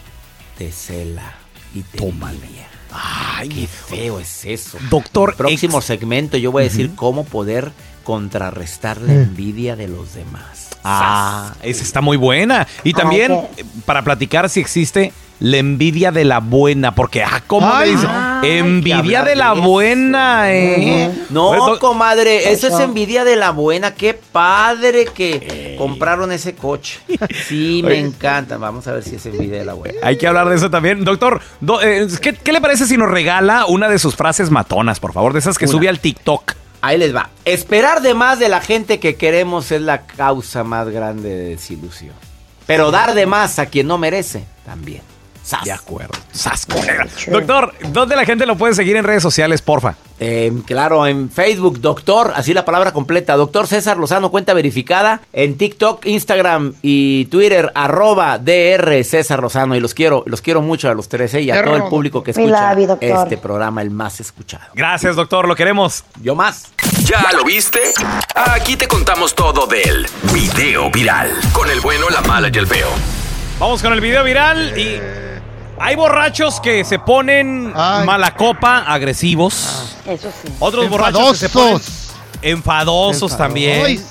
[0.57, 1.35] Te cela
[1.75, 2.67] y te envidia.
[2.91, 4.79] Ay, qué feo es eso.
[4.89, 7.71] Doctor, próximo segmento yo voy a decir cómo poder
[8.07, 9.23] contrarrestar la Eh.
[9.23, 10.69] envidia de los demás.
[10.81, 12.65] Ah, esa está muy buena.
[12.85, 17.69] Y también eh, para platicar si existe la envidia de la buena, porque, ah, ¿cómo
[17.71, 18.07] Ay, dice?
[18.09, 21.11] ay, Envidia de la de buena, ¿eh?
[21.29, 23.93] No, Bueno, comadre, eso es envidia de la buena.
[23.93, 26.99] Qué padre que compraron ese coche.
[27.47, 28.55] Sí, me encanta.
[28.57, 29.99] Vamos a ver si es envidia de la buena.
[30.01, 31.03] Hay que hablar de eso también.
[31.03, 34.99] Doctor, do- eh, ¿qué, qué le parece si nos regala una de sus frases matonas,
[35.01, 35.33] por favor?
[35.33, 35.71] De esas que Una.
[35.73, 36.53] sube al TikTok.
[36.81, 37.29] Ahí les va.
[37.45, 42.15] Esperar de más de la gente que queremos es la causa más grande de desilusión.
[42.65, 45.01] Pero dar de más a quien no merece también.
[45.63, 46.13] De acuerdo.
[46.31, 47.07] Sas, colega.
[47.27, 49.95] Doctor, ¿dónde la gente lo puede seguir en redes sociales, porfa?
[50.19, 55.57] Eh, claro, en Facebook, doctor, así la palabra completa, doctor César Lozano, cuenta verificada, en
[55.57, 60.95] TikTok, Instagram y Twitter, arroba DR César Lozano, y los quiero, los quiero mucho a
[60.95, 61.41] los tres ¿eh?
[61.41, 64.65] y a todo el público que escucha este programa, el más escuchado.
[64.73, 66.03] Gracias, doctor, lo queremos.
[66.21, 66.71] Yo más.
[67.03, 67.79] ¿Ya lo viste?
[68.35, 71.31] Aquí te contamos todo del video viral.
[71.53, 72.89] Con el bueno, la mala y el feo.
[73.59, 74.99] Vamos con el video viral y
[75.79, 79.95] hay borrachos que se ponen mala copa, agresivos.
[80.05, 80.49] Eso sí.
[80.59, 81.75] Otros borrachos que se ponen
[82.41, 83.37] enfadosos Enfadosos.
[83.37, 83.85] también.
[83.85, 84.05] Ay,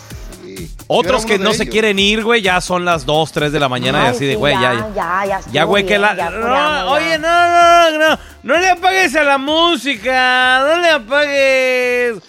[0.89, 4.05] Otros que no se quieren ir, güey, ya son las 2, 3 de la mañana
[4.05, 5.25] y así de, güey, ya, ya.
[5.27, 6.15] ya, ya, güey, que la...
[6.17, 10.81] ya, No, curamos, oye, no, no, no, no, no le apagues a la música, no
[10.81, 12.23] le apagues.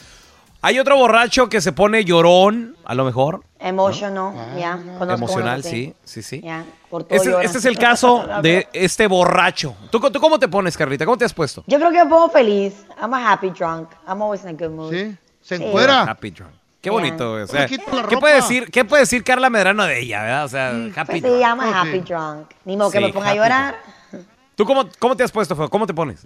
[0.61, 3.43] Hay otro borracho que se pone llorón, a lo mejor.
[3.59, 4.79] Emotional, ya.
[4.97, 6.41] conozco Emocional, sí, sí, sí.
[6.43, 9.75] Ya, por todo Este, este es el caso de este borracho.
[9.91, 11.05] ¿Tú, tú cómo te pones, Carlita?
[11.05, 11.63] ¿Cómo te has puesto?
[11.67, 12.85] Yo creo que me pongo feliz.
[13.01, 13.89] I'm a happy drunk.
[14.07, 14.91] I'm always in a good mood.
[14.93, 15.15] Sí.
[15.41, 16.03] Se encuera.
[16.03, 16.51] Happy drunk.
[16.81, 17.33] Qué bonito.
[17.33, 17.79] O sea, ¿qué
[18.19, 20.45] puede decir, qué puede decir Carla Medrano de ella, verdad?
[20.45, 21.39] O sea, Pues happy se drunk.
[21.41, 22.51] llama Happy Drunk.
[22.65, 23.75] Ni modo que Sí, me ponga a llorar.
[24.55, 25.69] ¿Tú cómo, cómo te has puesto, Feo?
[25.69, 26.25] ¿Cómo te pones?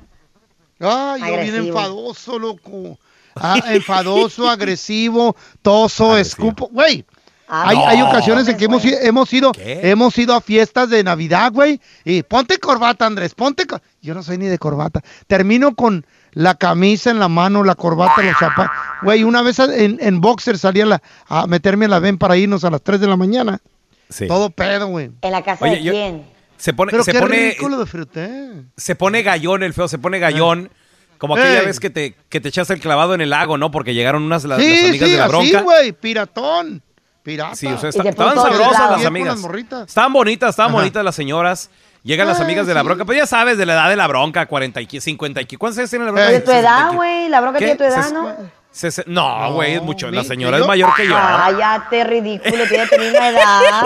[0.79, 1.67] Ay, yo bien Agresivo.
[1.67, 2.97] enfadoso, loco.
[3.35, 6.67] Ah, enfadoso, agresivo, toso, escupo.
[6.71, 7.05] Güey,
[7.53, 7.87] Ah, hay, no.
[7.87, 9.81] hay ocasiones en que hemos, hemos ido ¿Qué?
[9.91, 13.67] hemos ido a fiestas de Navidad, güey, y ponte corbata, Andrés, ponte...
[13.67, 15.01] co- Yo no soy ni de corbata.
[15.27, 18.71] Termino con la camisa en la mano, la corbata, los zapatos.
[19.03, 22.37] Güey, una vez en, en boxer salí a, la- a meterme a la ven para
[22.37, 23.59] irnos a las 3 de la mañana.
[24.09, 24.27] Sí.
[24.27, 25.11] Todo pedo, güey.
[25.21, 26.23] ¿En la casa Oye, de yo- quién?
[26.57, 28.51] Se pone, Pero se qué pone, ridículo de fruté.
[28.77, 30.69] se pone gallón el feo, se pone gallón.
[31.17, 31.65] Como aquella Ey.
[31.65, 33.69] vez que te, que te echaste el clavado en el lago, ¿no?
[33.71, 35.61] Porque llegaron unas las, Sí, las amigas sí, de la bronca.
[35.61, 36.81] güey, piratón.
[37.23, 37.55] Pirata.
[37.55, 39.37] Sí, o sea, estaban sabrosas las amigas.
[39.87, 40.79] Estaban bonitas, estaban Ajá.
[40.79, 41.69] bonitas las señoras.
[42.03, 42.85] Llegan las amigas de la sí.
[42.87, 43.05] bronca.
[43.05, 45.89] Pues ya sabes, de la edad de la bronca, 40 y 50 y ¿Cuántos años
[45.91, 46.29] tiene la bronca?
[46.31, 47.29] De tu edad, 60 y- güey.
[47.29, 47.65] La bronca ¿Qué?
[47.65, 48.61] tiene tu edad, ¿no?
[49.05, 50.09] No, güey, es mucho.
[50.09, 51.13] La señora es mayor que yo.
[51.13, 52.65] Cállate, ridículo.
[52.67, 53.83] Tiene tu misma edad.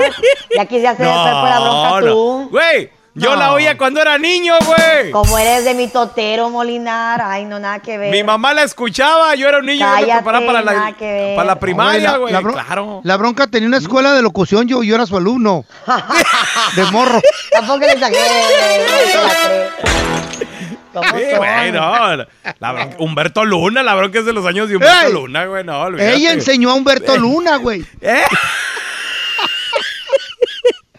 [0.56, 2.08] Ya quisiste hacer después por la bronca no.
[2.08, 2.50] tú.
[2.52, 3.36] Güey, yo No.
[3.38, 5.10] la oía cuando era niño, güey.
[5.12, 7.22] Como eres de mi totero, Molinar.
[7.22, 8.12] Ay, no, nada que ver.
[8.12, 10.98] Mi mamá la escuchaba, yo era un niño, yo me Cállate, preparaba para nada la,
[10.98, 11.36] que ver.
[11.36, 12.34] para la primaria, güey.
[12.34, 13.02] la Claro.
[13.04, 15.66] La bronca tenía una escuela de locución, yo, yo era su alumno.
[16.76, 17.22] de morro.
[17.52, 18.18] Tampoco le saqué.
[18.18, 19.70] no se la cree.
[20.94, 22.26] ¿Cómo Sí, güey, no.
[22.60, 25.12] La bronca- Humberto Luna, la bronca es de los años de Humberto Ey.
[25.14, 26.14] Luna, güey, no, olvídate.
[26.16, 27.84] Ella enseñó a Humberto Luna, güey.
[28.02, 28.24] ¿Eh?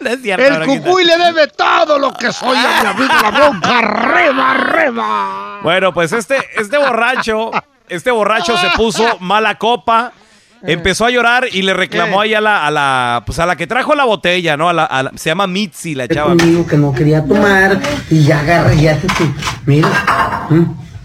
[0.06, 3.30] No es cierto, El cucuy le debe todo lo que soy a mi amigo la
[3.30, 3.80] bronca.
[3.80, 5.58] ¡Reba, reba!
[5.62, 7.50] Bueno, pues este, este borracho,
[7.88, 10.12] este borracho se puso mala copa,
[10.62, 13.66] empezó a llorar y le reclamó ahí a la, a la, pues a la que
[13.66, 14.68] trajo la botella, ¿no?
[14.68, 16.36] A la, a la- se llama Mitzi, la chava.
[16.36, 17.78] conmigo que no quería tomar
[18.10, 19.30] y ya agarré, ya te te-
[19.66, 19.88] Mira,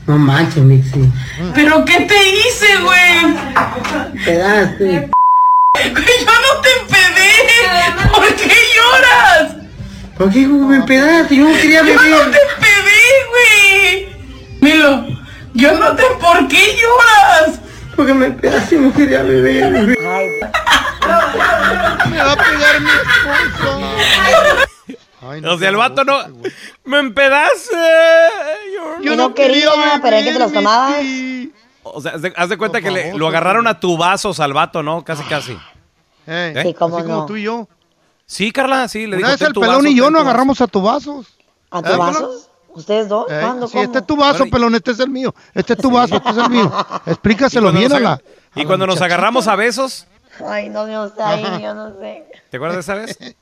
[0.07, 1.11] no manches, Mixi.
[1.55, 3.35] ¿Pero qué te hice, güey?
[4.25, 5.09] Pedaste.
[5.75, 7.31] Yo no te empedé.
[8.13, 9.55] ¿Por qué lloras?
[10.17, 11.35] ¿Por qué me pedaste?
[11.37, 12.09] Yo no quería Yo beber.
[12.11, 14.07] no te empedé, güey.
[14.61, 15.05] Milo,
[15.53, 16.03] yo no te...
[16.19, 17.59] ¿Por qué lloras?
[17.95, 19.71] Porque me pedaste y no quería beber.
[19.71, 19.95] Me
[22.17, 23.79] va a pegar mi esposo.
[25.29, 26.19] Ay, O sea, el vato no.
[26.83, 27.75] Me empedaste.
[28.75, 31.01] Yo- Yo no quería, pero es que te los tomabas.
[31.83, 34.53] O sea, haz de, haz de cuenta que le- lo agarraron a tu vaso al
[34.53, 35.03] vato, ¿no?
[35.03, 35.57] Casi, casi.
[36.27, 37.25] Eh, Sí, cómo así como no.
[37.25, 37.67] tú y yo.
[38.25, 39.29] Sí, Carla, sí, le Una dijo.
[39.29, 40.17] vez "Ten el pelón vaso, y yo vaso".
[40.19, 41.27] agarramos a tu vasos.
[41.71, 42.49] ¿A ¿Eh, tu vasos?
[42.73, 43.25] ¿Ustedes dos?
[43.29, 43.67] Eh, ¿Cuándo?
[43.67, 43.83] sí, ¿Cómo?
[43.83, 45.33] este es tu vaso, pelón, este es el mío.
[45.53, 46.71] Este es tu vaso, este es el mío.
[47.05, 48.21] Explícaselo bien a la...
[48.55, 50.07] Y cuando nos agarramos a besos,
[50.47, 52.25] Ay, no, yo sé, ahí, yo no sé.
[52.49, 53.17] ¿te acuerdas de esa vez?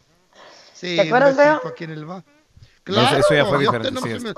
[0.73, 1.61] Sí, ¿Te acuerdas, feo?
[1.69, 2.23] aquí en el bar.
[2.85, 4.33] No, eso- ya fue diferente, no sí, me-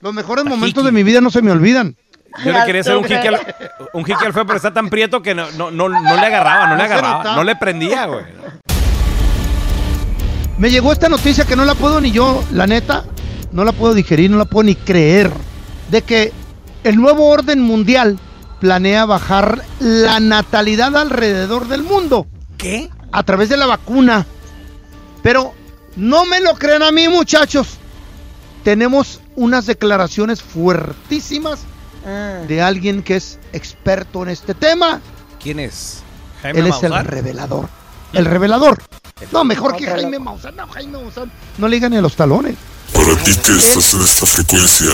[0.00, 1.94] Los mejores momentos de mi vida no se me olvidan.
[2.44, 3.40] Yo le quería hacer un jique al,
[3.92, 6.66] un jique al feo, pero está tan prieto que no, no, no, no le agarraba,
[6.68, 8.24] no le agarraba, no le prendía, güey.
[10.58, 13.04] Me llegó esta noticia que no la puedo ni yo, la neta,
[13.52, 15.30] no la puedo digerir, no la puedo ni creer,
[15.90, 16.32] de que
[16.84, 18.18] el nuevo orden mundial
[18.60, 22.26] planea bajar la natalidad alrededor del mundo.
[22.58, 22.88] ¿Qué?
[23.10, 24.24] A través de la vacuna.
[25.22, 25.52] Pero
[25.96, 27.78] no me lo crean a mí, muchachos.
[28.62, 31.64] Tenemos unas declaraciones fuertísimas
[32.04, 32.46] Mm.
[32.48, 35.00] de alguien que es experto en este tema.
[35.40, 35.98] ¿Quién es?
[36.42, 37.06] Jaime Él es el Maussan?
[37.06, 37.68] revelador.
[38.12, 38.82] El revelador.
[39.30, 40.56] No, mejor que Jaime Maussan.
[40.56, 41.30] No, Jaime Maussan.
[41.58, 42.56] No le digan a los talones.
[42.92, 44.90] Para ti que estás en esta frecuencia,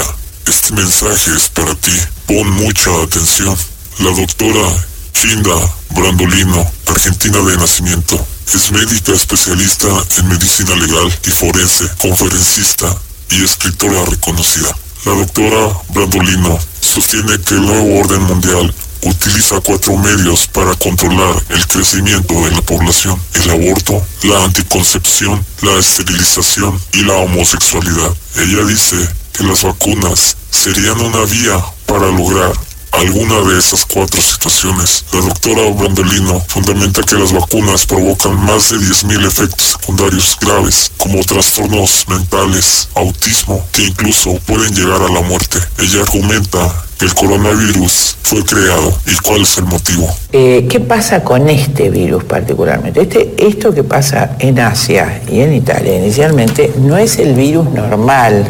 [0.46, 1.92] este mensaje es para ti.
[2.26, 3.56] Pon mucha atención.
[4.00, 4.68] La doctora
[5.12, 5.54] Chinda
[5.90, 9.88] Brandolino, argentina de nacimiento, es médica especialista
[10.18, 12.94] en medicina legal y forense, conferencista
[13.30, 14.68] y escritora reconocida.
[15.05, 21.66] La doctora Brandolino sostiene que el nuevo orden mundial utiliza cuatro medios para controlar el
[21.68, 23.20] crecimiento de la población.
[23.34, 28.12] El aborto, la anticoncepción, la esterilización y la homosexualidad.
[28.36, 28.96] Ella dice
[29.32, 32.53] que las vacunas serían una vía para lograr
[32.93, 35.05] alguna de esas cuatro situaciones.
[35.12, 41.20] La doctora Brandolino fundamenta que las vacunas provocan más de 10.000 efectos secundarios graves, como
[41.20, 45.59] trastornos mentales, autismo, que incluso pueden llegar a la muerte.
[45.78, 50.09] Ella argumenta que el coronavirus fue creado y cuál es el motivo.
[50.32, 53.03] Eh, ¿Qué pasa con este virus particularmente?
[53.03, 58.47] Este, esto que pasa en Asia y en Italia inicialmente no es el virus normal,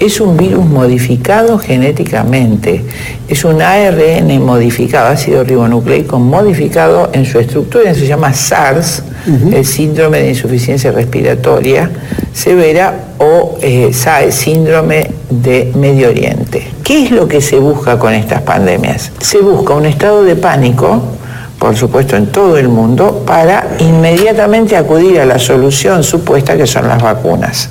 [0.00, 2.84] es un virus modificado genéticamente,
[3.28, 9.02] es un ARN modificado, ácido ribonucleico modificado en su estructura, se llama SARS,
[9.52, 11.90] el síndrome de insuficiencia respiratoria
[12.34, 16.66] severa o eh, SAE, síndrome de Medio Oriente.
[16.82, 19.12] ¿Qué es lo que se busca con estas pandemias?
[19.20, 21.00] Se busca un estado de pánico,
[21.64, 26.86] por supuesto en todo el mundo, para inmediatamente acudir a la solución supuesta que son
[26.86, 27.70] las vacunas.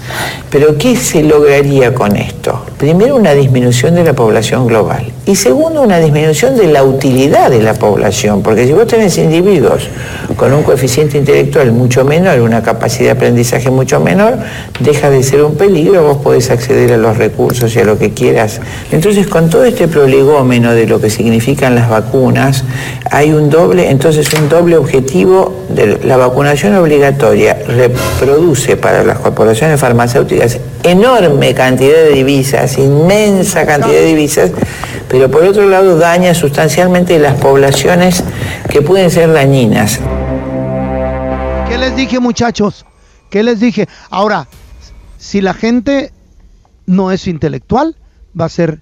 [0.49, 2.65] Pero ¿qué se lograría con esto?
[2.79, 5.13] Primero, una disminución de la población global.
[5.25, 8.41] Y segundo, una disminución de la utilidad de la población.
[8.41, 9.87] Porque si vos tenés individuos
[10.35, 14.37] con un coeficiente intelectual mucho menor, una capacidad de aprendizaje mucho menor,
[14.79, 18.11] deja de ser un peligro, vos podés acceder a los recursos y a lo que
[18.11, 18.59] quieras.
[18.91, 22.65] Entonces, con todo este prolegómeno de lo que significan las vacunas,
[23.09, 29.79] hay un doble, entonces un doble objetivo de la vacunación obligatoria reproduce para las corporaciones
[29.79, 34.51] farmacéuticas enorme cantidad de divisas, inmensa cantidad de divisas,
[35.07, 38.23] pero por otro lado daña sustancialmente las poblaciones
[38.69, 39.99] que pueden ser dañinas.
[41.69, 42.85] ¿Qué les dije, muchachos?
[43.29, 43.87] ¿Qué les dije?
[44.09, 44.47] Ahora,
[45.17, 46.11] si la gente
[46.85, 47.95] no es intelectual,
[48.39, 48.81] va a ser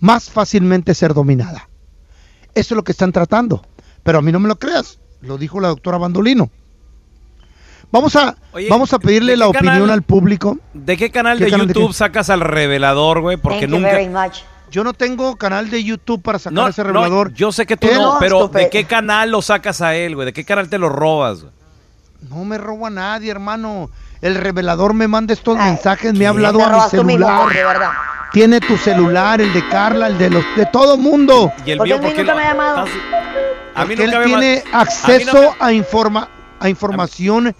[0.00, 1.68] más fácilmente ser dominada.
[2.54, 3.62] Eso es lo que están tratando.
[4.02, 4.98] Pero a mí no me lo creas.
[5.20, 6.50] Lo dijo la doctora Bandolino.
[7.90, 10.56] Vamos a, Oye, vamos a pedirle ¿de la opinión canal- al público.
[10.72, 13.36] ¿De qué canal ¿Qué de canal YouTube sacas al revelador, güey?
[13.36, 13.90] Porque Thank you nunca.
[13.92, 14.38] very much.
[14.70, 17.34] Yo no tengo canal de YouTube para sacar No, ese no, revelador.
[17.34, 20.24] yo sé que tú no, pero ¿de qué canal lo sacas a él, güey?
[20.24, 21.42] ¿De qué canal te lo robas?
[21.42, 21.52] güey?
[22.30, 23.90] No me robo a nadie, hermano.
[24.22, 27.48] El revelador me manda estos mensajes, me ha hablado a mi celular.
[28.32, 31.52] Tiene tu celular, el de Carla, el de los de todo mundo.
[31.66, 32.84] Y el ¿Por qué mío, a mí ¿por qué nunca lo- me ha llamado?
[33.74, 36.28] A mí él nunca me tiene ma- a mí acceso no a, informa
[36.60, 37.54] a información.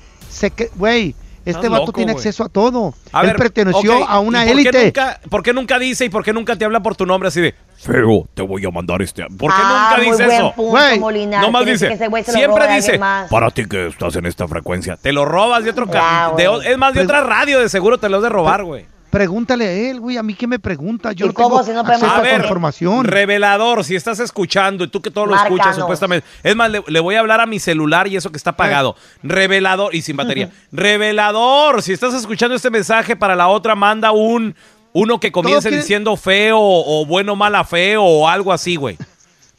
[0.77, 2.95] Güey, este vato loco, tiene acceso a todo.
[3.13, 4.85] A él ver, perteneció a una ¿y por qué élite.
[4.85, 7.41] nunca- ¿Por qué nunca dice y por qué nunca te habla por tu nombre así
[7.41, 8.29] de feo?
[8.35, 9.25] Te voy a mandar este.
[9.25, 10.53] ¿Por qué Ah, nunca muy dice buen eso?
[10.55, 11.41] punto, Molinar.
[11.51, 11.89] Quiere decir dice.
[11.89, 12.99] que ese güey se lo Siempre dice.
[12.99, 13.29] más.
[13.29, 14.97] Para ti que estás en esta frecuencia.
[14.97, 15.87] Te lo robas de otro.
[15.87, 16.69] de güey.
[16.69, 18.87] es más, de Pues- otra radio, de seguro te lo has de robar, güey.
[19.13, 20.17] Pregúntale a él, güey.
[20.17, 21.13] A mí qué me pregunta.
[21.13, 23.05] Yo ¿Y no cómo tengo si no acceso a ver, información.
[23.05, 26.27] revelador, si estás escuchando y tú que todo lo escuchas supuestamente.
[26.43, 28.97] Es más, le, le voy a hablar a mi celular y eso que está apagado.
[29.23, 30.51] Revelador, y sin batería.
[30.73, 34.55] Revelador, si estás escuchando este mensaje para la otra, manda un
[34.95, 38.97] uno que comience quiere- diciendo feo o bueno, mala feo o algo así, güey.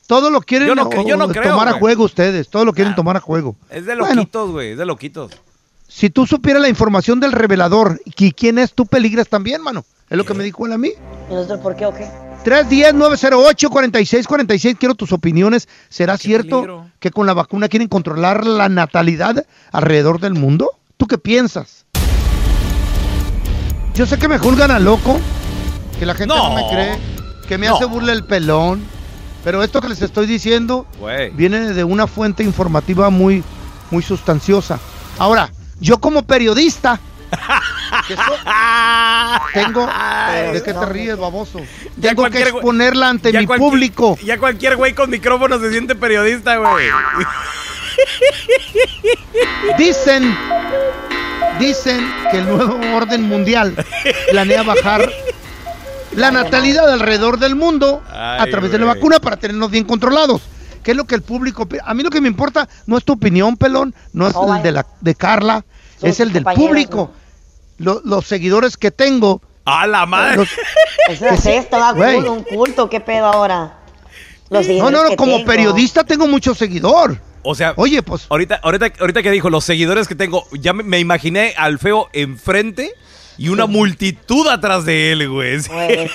[0.08, 2.50] Todo lo quieren Yo no o- cre- yo no o creo, tomar a juego ustedes.
[2.50, 3.56] Todo lo quieren tomar a juego.
[3.70, 4.16] Es de Bueno.
[4.16, 5.32] loquitos, güey, es de loquitos.
[5.96, 9.86] Si tú supieras la información del revelador y quién es, tú peligras también, mano.
[10.10, 10.90] Es lo que me dijo él a mí.
[11.30, 12.08] ¿Y nosotros por qué o qué?
[12.44, 14.76] 310-908-4646.
[14.80, 15.70] Quiero tus opiniones.
[15.90, 16.90] ¿Será cierto peligro.
[17.00, 20.72] que con la vacuna quieren controlar la natalidad alrededor del mundo?
[20.98, 21.86] ¿Tú qué piensas?
[23.94, 25.20] Yo sé que me juzgan a loco,
[26.00, 26.56] que la gente no, No.
[26.56, 26.98] me cree,
[27.48, 27.76] que me No.
[27.76, 28.82] hace burla el pelón.
[29.44, 30.88] Pero esto que les estoy diciendo
[31.36, 33.44] viene de una fuente informativa muy,
[33.92, 34.80] muy sustanciosa.
[35.20, 35.52] Ahora,
[35.84, 37.00] yo como periodista,
[38.08, 38.22] que so-
[39.54, 39.88] tengo...
[40.54, 41.60] ¿De qué te ríes, baboso?
[41.98, 44.18] Ya Tengo que exponerla ante mi público.
[44.24, 46.88] Ya cualquier güey con micrófono se siente periodista, güey.
[49.78, 50.36] Dicen,
[51.60, 53.76] dicen que el nuevo orden mundial
[54.32, 55.12] planea bajar
[56.14, 60.42] la natalidad alrededor del mundo a través de la vacuna para tenernos bien controlados.
[60.84, 61.68] ¿Qué es lo que el público...
[61.86, 64.62] A mí lo que me importa no es tu opinión, pelón, no es Oh, el
[64.62, 65.64] de, la, de Carla,
[66.04, 67.12] es el del público.
[67.78, 69.42] Lo- los seguidores que tengo.
[69.66, 70.38] A la madre.
[70.38, 70.50] los-
[71.22, 72.18] es esto, va Güey.
[72.18, 73.80] un, un culto, ¿qué pedo ahora?
[74.50, 75.46] Los no, no, no, como tengo.
[75.48, 77.18] periodista tengo mucho seguidor.
[77.42, 80.84] O sea, Oye, pues ahorita, ahorita, ahorita que dijo los seguidores que tengo, ya me,
[80.84, 82.94] me imaginé al feo enfrente
[83.38, 85.58] y una multitud atrás de él, güey.
[85.68, 86.10] Like.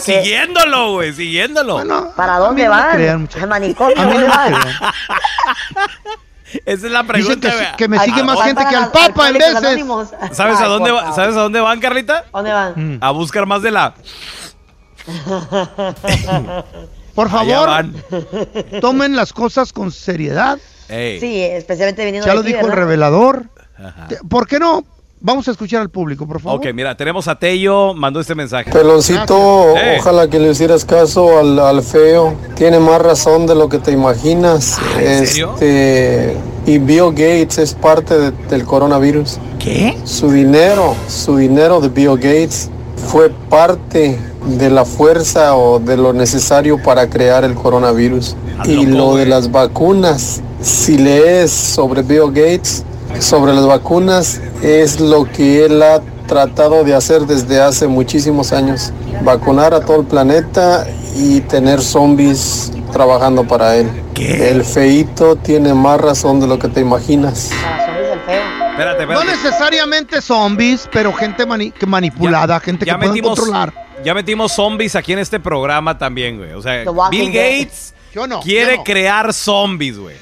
[0.00, 1.74] Siguiéndolo, güey, siguiéndolo.
[1.74, 2.96] Bueno, ¿Para dónde mí no van?
[2.96, 3.28] crean.
[3.40, 4.52] Al manicomio, a mí no ¿dónde me van?
[4.54, 4.76] crean.
[6.64, 7.76] Esa es la Dicen pregunta, que, güey.
[7.76, 9.56] que me sigue ay, más gente que al Papa en veces.
[9.56, 10.08] Anónimos.
[10.32, 11.12] ¿Sabes a dónde va-.
[11.12, 12.24] ¿Sabes a dónde van, Carlita?
[12.32, 12.98] ¿Dónde van?
[13.00, 13.94] A buscar más de la.
[17.14, 17.70] Por favor,
[18.80, 20.58] tomen las cosas con seriedad.
[20.88, 21.18] Ey.
[21.18, 23.46] Sí, especialmente viniendo Ya de lo dijo el revelador.
[23.78, 24.08] Ajá.
[24.28, 24.84] ¿Por qué no?
[25.20, 26.58] Vamos a escuchar al público, por favor.
[26.60, 28.70] Ok, mira, tenemos a Tello, mandó este mensaje.
[28.70, 29.96] Peloncito, Eh.
[29.98, 32.34] ojalá que le hicieras caso al, al feo.
[32.54, 34.78] Tiene más razón de lo que te imaginas.
[34.78, 35.52] Ah, ¿en serio?
[35.54, 36.36] Este,
[36.66, 39.38] y Bill Gates es parte de- del coronavirus.
[39.58, 39.96] ¿Qué?
[40.04, 42.68] Su dinero, su dinero de Bill Gates
[43.08, 44.18] fue parte
[44.58, 48.36] de la fuerza o de lo necesario para crear el coronavirus.
[48.50, 52.84] Estás Y loco, lo de las vacunas, si lees sobre Bill Gates,
[53.20, 58.92] sobre las vacunas, es lo que él ha tratado de hacer desde hace muchísimos años.
[59.22, 60.86] Vacunar a todo el planeta
[61.16, 63.88] y tener zombies trabajando para él.
[64.14, 64.50] ¿Qué?
[64.50, 67.50] El feito tiene más razón de lo que te imaginas.
[67.54, 67.86] Ah,
[68.26, 68.42] feo.
[68.70, 69.36] Espérate, No espérate.
[69.36, 73.72] necesariamente zombies, pero gente mani- que manipulada, gente que Ya metimos, controlar.
[74.04, 76.52] ya metimos zombies aquí en este programa también, güey.
[76.52, 77.28] O sea, Bill.
[77.32, 78.84] Gates Yo no, quiere yo no.
[78.84, 80.16] crear zombies, güey.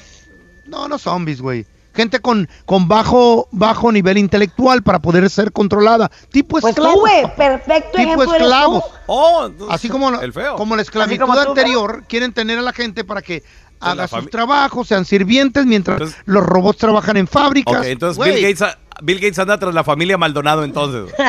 [0.65, 1.65] No, no zombies, güey.
[1.95, 6.11] Gente con, con bajo, bajo nivel intelectual para poder ser controlada.
[6.29, 6.99] Tipo Pues tú, esclavos.
[6.99, 8.83] güey, perfecto tipo ejemplo eres esclavos.
[8.83, 8.89] tú.
[9.07, 10.55] Oh, Así como, el feo.
[10.55, 13.43] como la esclavitud como tú, anterior, quieren tener a la gente para que
[13.79, 17.77] haga sus trabajos, sean sirvientes, mientras los robots trabajan en fábricas.
[17.81, 18.63] Ok, entonces Bill Gates,
[19.03, 21.13] Bill Gates anda tras la familia Maldonado entonces.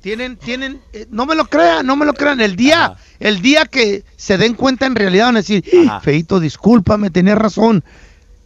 [0.00, 2.40] Tienen, tienen, eh, no me lo crean, no me lo crean.
[2.40, 6.38] El día, el día que se den cuenta en realidad van a decir, "Ah, Feito,
[6.40, 7.82] discúlpame, tenías razón.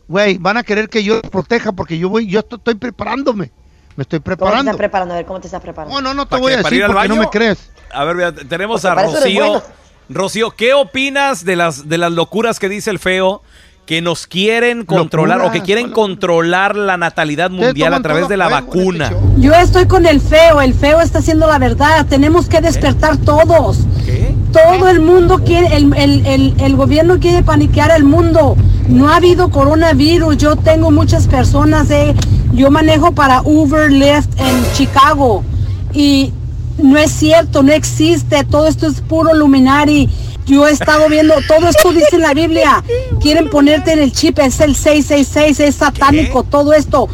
[0.09, 3.50] Güey, van a querer que yo los proteja porque yo voy, yo esto- estoy preparándome.
[3.96, 4.70] Me estoy ¿Cómo te preparando.
[4.70, 5.14] estás preparando?
[5.14, 5.94] A ver, ¿cómo te estás preparando?
[5.94, 6.59] No, no, no te ¿Para voy qué?
[6.59, 7.70] a ¿Para decir ir al porque no me crees.
[7.92, 9.44] A ver, mira, tenemos Pues, a Rocío.
[9.46, 9.62] bueno.
[10.09, 13.42] Rocío, ¿qué opinas de las, de las locuras que dice el feo?
[13.86, 18.48] Que nos quieren controlar o que quieren controlar la natalidad mundial a través de la
[18.48, 19.10] vacuna.
[19.38, 23.78] Yo estoy con el feo, el feo está haciendo la verdad, tenemos que despertar todos.
[24.52, 28.56] Todo el mundo quiere, el, el- el- el gobierno quiere paniquear el mundo.
[28.88, 32.14] No ha habido coronavirus, yo tengo muchas personas, eh,
[32.52, 35.42] yo manejo para Uber, Lyft en Chicago
[35.92, 36.32] y
[36.82, 40.08] no es cierto, no existe, todo esto es puro luminari.
[40.47, 42.82] Yo he estado viendo, todo esto dice en la Biblia.
[43.20, 47.09] Quieren ponerte en el chip, es el 666, es satánico, todo esto.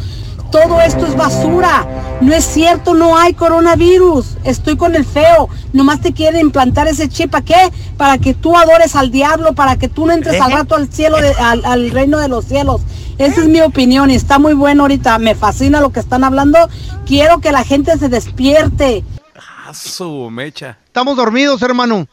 [0.51, 1.85] Todo esto es basura.
[2.21, 4.37] No es cierto, no hay coronavirus.
[4.43, 5.47] Estoy con el feo.
[5.73, 7.29] Nomás te quieren implantar ese chip.
[7.29, 7.71] ¿Para qué?
[7.97, 11.17] Para que tú adores al diablo, para que tú no entres al rato al cielo,
[11.21, 12.81] de- al, al reino de los cielos.
[13.19, 15.19] Esa es mi opinión y está muy bueno ahorita.
[15.19, 16.57] Me fascina lo que están hablando.
[17.05, 19.03] Quiero que la gente se despierte.
[19.37, 20.79] Ah, su mecha.
[20.85, 22.07] Estamos dormidos, hermano.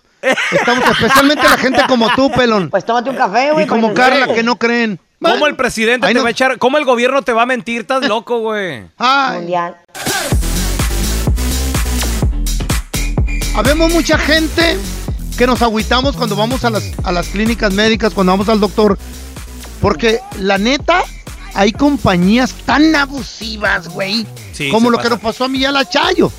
[0.53, 2.71] Estamos especialmente la gente como tú, pelón.
[2.71, 3.65] Pues tómate un café, güey.
[3.65, 4.99] Y como Carla, que no creen.
[5.23, 6.59] ¿Cómo el presidente ahí te no- va a echar?
[6.59, 7.83] ¿Cómo el gobierno te va a mentir?
[7.83, 8.85] Estás loco, güey.
[8.99, 9.39] Ay.
[9.39, 9.77] Mundial.
[13.55, 14.77] Habemos mucha gente
[15.39, 18.99] que nos agüitamos cuando vamos a las, a las clínicas médicas, cuando vamos al doctor.
[19.81, 21.03] Porque la neta,
[21.55, 24.27] hay compañías tan abusivas, güey.
[24.53, 26.31] Sí, como lo que nos pasó a mí y a la Chayo.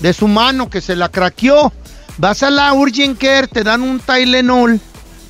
[0.00, 1.72] De su mano que se la craqueó.
[2.18, 4.80] Vas a la Urgent Care, te dan un Tylenol,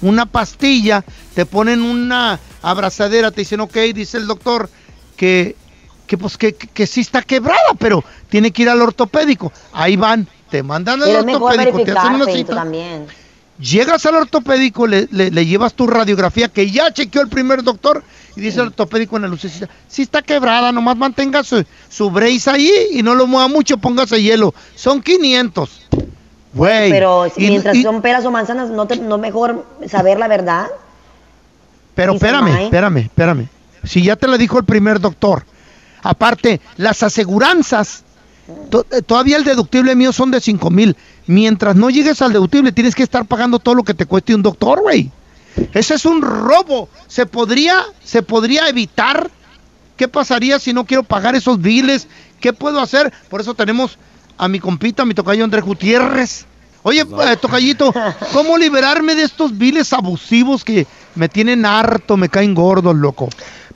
[0.02, 4.70] una pastilla, te ponen una abrazadera, te dicen, ok, dice el doctor,
[5.16, 5.56] que,
[6.06, 9.52] que pues que, que, sí está quebrada, pero tiene que ir al ortopédico.
[9.72, 12.54] Ahí van, te mandan al ortopédico, te hacen una cita.
[12.54, 13.06] también.
[13.58, 18.04] Llegas al ortopédico, le, le- le llevas tu radiografía que ya chequeó el primer doctor
[18.36, 22.50] y dice el ortopédico en la lucecita, si está quebrada, nomás mantenga su, su brace
[22.50, 24.54] ahí y no lo mueva mucho, póngase hielo.
[24.74, 25.85] Son 500.
[26.56, 26.90] Güey.
[26.90, 30.26] Pero si y- mientras y- son peras o manzanas, ¿no, te, no mejor saber la
[30.28, 30.66] verdad?
[31.94, 33.48] Pero espérame, espérame, espérame.
[33.84, 35.44] Si ya te lo dijo el primer doctor.
[36.02, 38.04] Aparte, las aseguranzas,
[38.70, 40.96] to- eh, todavía el deductible mío son de 5 mil.
[41.26, 44.42] Mientras no llegues al deductible, tienes que estar pagando todo lo que te cueste un
[44.42, 45.10] doctor, güey.
[45.72, 46.88] Ese es un robo.
[47.06, 49.30] ¿Se podría, se podría evitar?
[49.96, 52.06] ¿Qué pasaría si no quiero pagar esos biles?
[52.40, 53.12] ¿Qué puedo hacer?
[53.30, 53.98] Por eso tenemos
[54.38, 56.46] a mi compita, a mi tocayo Andrés Gutiérrez.
[56.82, 57.92] Oye, eh, tocayito,
[58.32, 63.28] ¿cómo liberarme de estos biles abusivos que me tienen harto, me caen gordos, loco?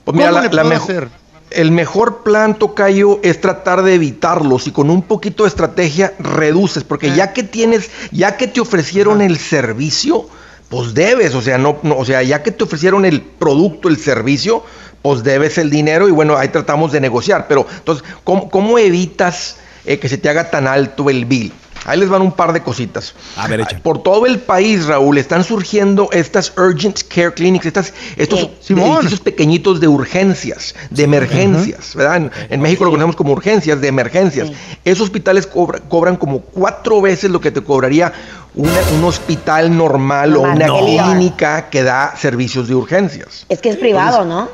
[0.03, 1.09] Pues mira, ¿Cómo la- le la puedo hacer?
[1.49, 6.85] el mejor plan, Tocayo, es tratar de evitarlos y con un poquito de estrategia reduces,
[6.85, 10.29] porque ya que tienes, ya que te ofrecieron el servicio,
[10.69, 13.97] pues debes, o sea, no, no, o sea, ya que te ofrecieron el producto, el
[13.97, 14.63] servicio,
[15.01, 17.47] pues debes el dinero y bueno, ahí tratamos de negociar.
[17.49, 21.51] Pero entonces, ¿cómo, cómo evitas eh, que se te haga tan alto el bill?
[21.83, 23.15] Ahí les van un par de cositas.
[23.35, 23.79] A ver, echa.
[23.79, 28.97] Por todo el país, Raúl, están surgiendo estas urgent care clinics, estas, estos Simón.
[28.97, 32.17] edificios pequeñitos de urgencias, de emergencias, ¿verdad?
[32.17, 34.51] En, en México lo conocemos como urgencias, de emergencias.
[34.85, 38.13] Esos hospitales cobra- cobran como cuatro veces lo que te cobraría
[38.53, 40.77] una- un hospital normal o una no.
[40.85, 43.47] clínica que da servicios de urgencias.
[43.49, 44.49] Es que es privado, ¿no?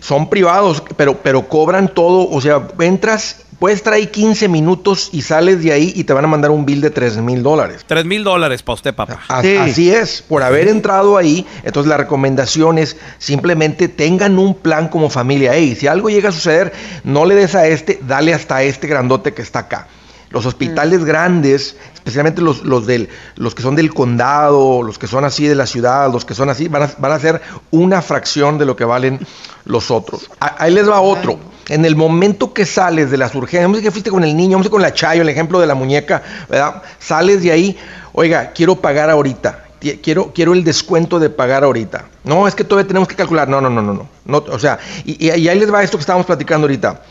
[0.00, 5.62] Son privados, pero, pero cobran todo, o sea, entras, puedes ahí 15 minutos y sales
[5.62, 7.84] de ahí y te van a mandar un bill de 3 mil dólares.
[7.86, 9.20] Tres mil dólares para usted, papá.
[9.28, 14.88] As- Así es, por haber entrado ahí, entonces la recomendación es simplemente tengan un plan
[14.88, 15.54] como familia.
[15.54, 16.72] Ey, si algo llega a suceder,
[17.04, 19.88] no le des a este, dale hasta este grandote que está acá.
[20.30, 25.24] Los hospitales grandes, especialmente los, los, del, los que son del condado, los que son
[25.24, 28.58] así de la ciudad, los que son así, van a, van a ser una fracción
[28.58, 29.20] de lo que valen
[29.64, 30.28] los otros.
[30.40, 31.38] A- Ahí les va otro.
[31.68, 34.52] En el momento que sales de las urgencias, vamos a que fuiste con el niño,
[34.56, 36.82] vamos a con la chayo, el ejemplo de la muñeca, ¿verdad?
[36.98, 37.78] Sales de ahí,
[38.12, 39.64] oiga, quiero pagar ahorita.
[40.02, 42.04] quiero, quiero el descuento de pagar ahorita.
[42.24, 43.48] No, es que todavía tenemos que calcular.
[43.48, 44.08] No, no, no, no, no.
[44.24, 47.02] no o sea, y, ahí les va esto que estábamos platicando ahorita.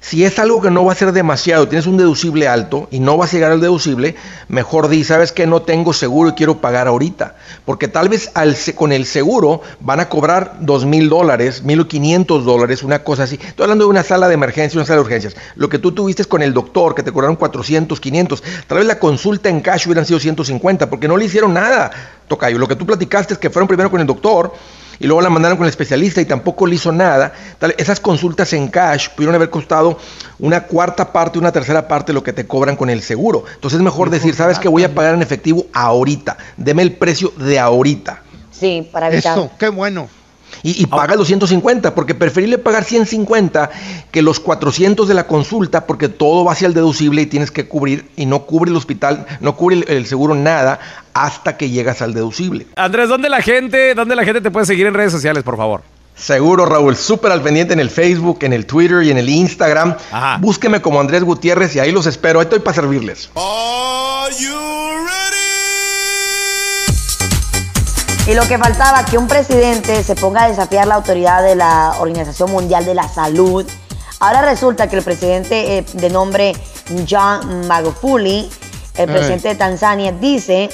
[0.00, 3.16] Si es algo que no va a ser demasiado, tienes un deducible alto y no
[3.16, 4.14] vas a llegar al deducible,
[4.48, 7.34] mejor di, sabes que no tengo seguro y quiero pagar ahorita.
[7.64, 8.30] Porque tal vez
[8.76, 13.38] con el seguro van a cobrar dos mil dólares, mil quinientos dólares, una cosa así.
[13.42, 15.36] Estoy hablando de una sala de emergencia, una sala de urgencias.
[15.56, 18.42] Lo que tú tuviste con el doctor, que te cobraron 400, 500.
[18.66, 21.90] Tal vez la consulta en cash hubieran sido 150, porque no le hicieron nada,
[22.28, 22.58] Tocayo.
[22.58, 24.52] Lo que tú platicaste es que fueron primero con el doctor
[25.00, 27.32] y luego la mandaron con el especialista y tampoco le hizo nada.
[27.58, 29.98] Tal- esas consultas en cash pudieron haber costado
[30.38, 33.44] una cuarta parte, una tercera parte de lo que te cobran con el seguro.
[33.54, 37.32] Entonces es mejor decir, sabes que voy a pagar en efectivo ahorita, deme el precio
[37.36, 38.22] de ahorita.
[38.50, 39.38] Sí, para evitar.
[39.38, 40.08] Eso, qué bueno.
[40.62, 43.70] Y, y paga los 150, porque preferible pagar 150
[44.10, 47.66] que los 400 de la consulta, porque todo va hacia el deducible y tienes que
[47.66, 50.78] cubrir, y no cubre el hospital, no cubre el, el seguro nada
[51.14, 52.66] hasta que llegas al deducible.
[52.76, 55.82] Andrés, ¿dónde la gente, dónde la gente te puede seguir en redes sociales, por favor?
[56.18, 59.94] Seguro, Raúl, súper al pendiente en el Facebook, en el Twitter y en el Instagram.
[60.40, 62.40] Búsqueme como Andrés Gutiérrez y ahí los espero.
[62.40, 63.30] Ahí estoy para servirles.
[68.28, 71.94] Y lo que faltaba, que un presidente se ponga a desafiar la autoridad de la
[71.98, 73.66] Organización Mundial de la Salud.
[74.20, 76.52] Ahora resulta que el presidente eh, de nombre
[77.08, 78.50] John Magufuli,
[78.98, 80.68] el presidente de Tanzania, dice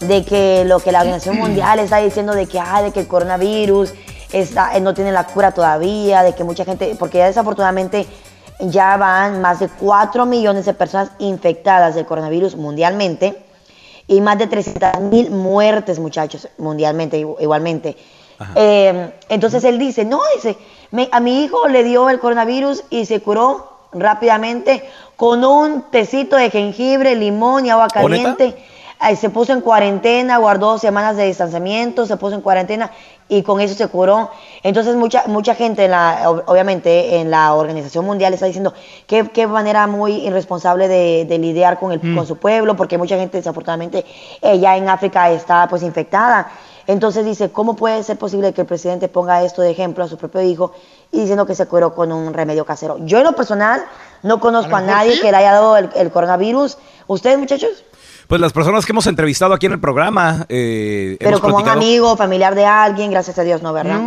[0.00, 3.06] de que lo que la Organización Mundial está diciendo de que, ah, de que el
[3.06, 3.92] coronavirus
[4.32, 8.06] está, eh, no tiene la cura todavía, de que mucha gente, porque ya desafortunadamente
[8.60, 13.43] ya van más de 4 millones de personas infectadas del coronavirus mundialmente
[14.06, 17.96] y más de 300 mil muertes, muchachos, mundialmente igu- igualmente.
[18.56, 20.56] Eh, entonces él dice, no, dice,
[20.90, 24.82] "Me- a mi hijo le dio el coronavirus y se curó rápidamente
[25.16, 27.86] con un tecito de jengibre, limón y agua
[28.34, 28.56] caliente.
[29.16, 32.90] Se puso en cuarentena, guardó dos semanas de distanciamiento, se puso en cuarentena
[33.28, 34.30] y con eso se curó.
[34.62, 38.74] Entonces mucha mucha gente, en la, ob- obviamente en la Organización Mundial está diciendo
[39.06, 43.16] qué, qué manera muy irresponsable de, de lidiar con, el, con su pueblo, porque mucha
[43.16, 44.04] gente desafortunadamente
[44.42, 46.50] eh, ya en África está pues infectada.
[46.86, 50.18] Entonces dice, ¿cómo puede ser posible que el presidente ponga esto de ejemplo a su
[50.18, 50.72] propio hijo
[51.10, 52.98] y diciendo que se curó con un remedio casero?
[53.06, 53.82] Yo en lo personal
[54.22, 55.20] no conozco a, nadie sí.
[55.22, 56.76] que le haya dado el, el coronavirus.
[57.06, 57.84] ¿Ustedes muchachos?
[58.28, 60.46] Pues las personas que hemos entrevistado aquí en el programa.
[60.48, 64.00] eh, Pero hemos como un amigo, familiar de alguien, gracias a Dios, no, ¿verdad?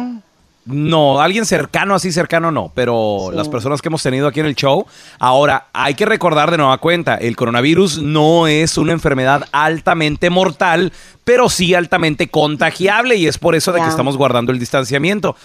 [0.67, 4.55] No, alguien cercano, así cercano no, pero las personas que hemos tenido aquí en el
[4.55, 4.85] show.
[5.17, 10.91] Ahora, hay que recordar de nueva cuenta, el coronavirus no es una enfermedad altamente mortal,
[11.23, 15.37] pero sí altamente contagiable y es por eso de que estamos guardando el distanciamiento.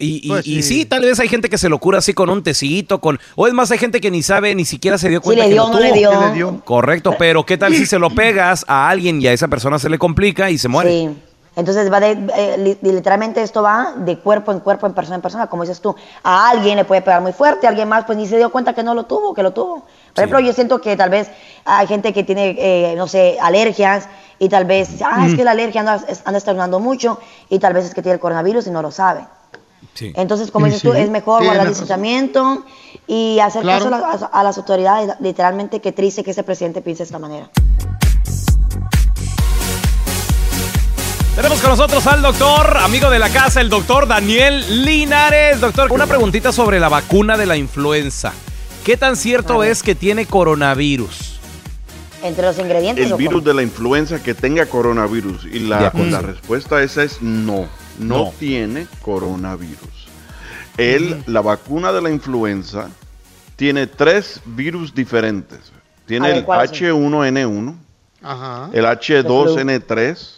[0.00, 0.80] Y, y- Pues y sí.
[0.80, 3.20] sí, tal vez hay gente que se lo cura así con un tecito, con...
[3.36, 5.50] O es más, hay gente que ni sabe, ni siquiera se dio Si cuenta le
[5.50, 6.10] que lo no le dio.
[6.10, 6.60] Que le dio.
[6.64, 9.88] Correcto, pero ¿qué tal si se lo pegas a alguien y a esa persona se
[9.90, 10.90] le complica y se muere?
[10.90, 11.10] Sí.
[11.56, 15.20] Entonces va de, eh, li- literalmente esto va de cuerpo en cuerpo, en persona en
[15.20, 15.94] persona, como dices tú.
[16.22, 18.72] A alguien le puede pegar muy fuerte, a alguien más pues ni se dio cuenta
[18.72, 19.84] que no lo tuvo, que lo tuvo.
[20.14, 21.28] Por ejemplo, yo siento que tal vez
[21.64, 25.50] hay gente que tiene, eh, no sé, alergias y tal vez, ah, es que la
[25.50, 27.18] alergia anda, anda estornudando mucho
[27.50, 29.22] y tal vez es que tiene el coronavirus y no lo sabe.
[29.98, 32.64] Entonces, como Sí, dices tú, es mejor guardar distanciamiento
[33.06, 33.90] y hacer Claro.
[33.90, 35.10] caso a, la- a las autoridades.
[35.20, 37.50] Literalmente, qué triste que ese presidente piense de esta manera.
[41.36, 45.60] Tenemos con nosotros al doctor, amigo de la casa, el doctor Daniel Linares.
[45.60, 48.32] Doctor, una preguntita sobre la vacuna de la influenza.
[48.84, 51.38] ¿Qué tan cierto es que tiene coronavirus?
[52.22, 53.06] Entre los ingredientes.
[53.06, 53.46] el ¿o virus cómo?
[53.48, 55.46] de la influenza que tenga coronavirus.
[55.46, 57.66] Y la, la respuesta a esa es no.
[58.00, 58.32] No, No.
[58.38, 60.08] tiene coronavirus.
[60.76, 62.88] Él, la vacuna de la influenza,
[63.56, 65.72] tiene tres virus diferentes.
[66.06, 66.78] Tiene ver, el ¿cuáles son?
[66.88, 67.74] H1N1,
[68.22, 68.70] Ajá.
[68.72, 70.36] el H2N3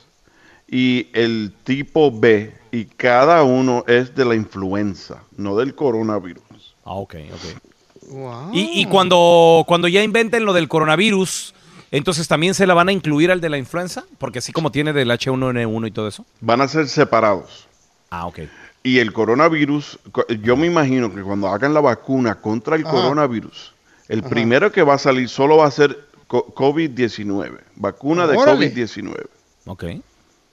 [0.68, 2.52] y el tipo B.
[2.72, 6.42] Y cada uno es de la influenza, no del coronavirus.
[6.84, 8.52] Ah, ok, ok.
[8.52, 11.54] Y, y cuando, cuando ya inventen lo del coronavirus,
[11.92, 14.92] entonces también se la van a incluir al de la influenza, porque así como tiene
[14.92, 16.26] del H1N1 y todo eso.
[16.40, 17.68] Van a ser separados.
[18.10, 18.40] Ah, ok.
[18.82, 22.90] Y el coronavirus, co- yo me imagino que cuando hagan la vacuna contra el Ajá.
[22.90, 23.72] coronavirus,
[24.08, 24.28] el Ajá.
[24.28, 28.74] primero que va a salir solo va a ser co- COVID-19, vacuna de Órale.
[28.74, 29.24] COVID-19.
[29.66, 29.84] Ok.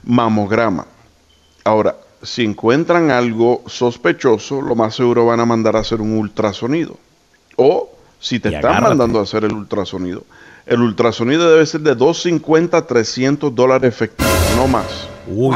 [0.04, 0.86] Mamograma.
[1.64, 6.98] Ahora, si encuentran algo sospechoso, lo más seguro van a mandar a hacer un ultrasonido.
[7.56, 7.90] O
[8.20, 8.90] si te Y están agárrate.
[8.90, 10.24] mandando a hacer el ultrasonido,
[10.66, 14.86] el ultrasonido debe ser de 250 a 300 dólares efectivos, no más.
[15.28, 15.56] Uy.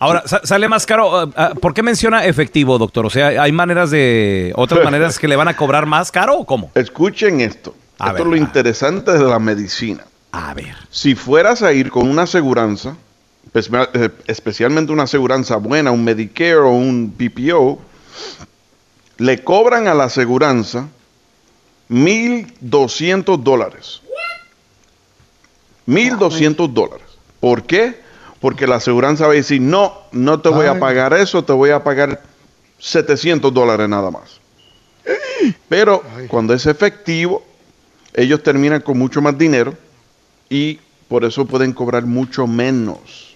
[0.00, 1.16] Ahora, sa- sale más caro.
[1.18, 3.04] ah, ah, ¿Por qué menciona efectivo, doctor?
[3.06, 4.52] O sea, ¿hay maneras de.
[4.54, 6.70] otras maneras que le van a cobrar más caro o cómo?
[6.74, 7.74] Escuchen esto.
[7.98, 10.04] A esto ver, es lo a- interesante de la medicina.
[10.30, 10.76] A ver.
[10.90, 12.94] Si fueras a ir con una aseguranza, eh,
[14.26, 17.78] especialmente una aseguranza buena, un Medicare o un PPO,
[19.18, 20.88] le cobran a la aseguranza
[21.90, 24.02] 1.200 dólares.
[25.86, 27.06] 1.200 dólares.
[27.40, 28.00] ¿Por qué?
[28.40, 31.70] Porque la aseguranza va a decir, no, no te voy a pagar eso, te voy
[31.70, 32.22] a pagar
[32.78, 34.40] 700 dólares nada más.
[35.68, 37.42] Pero cuando es efectivo,
[38.14, 39.74] ellos terminan con mucho más dinero
[40.50, 40.78] y
[41.08, 43.27] por eso pueden cobrar mucho menos.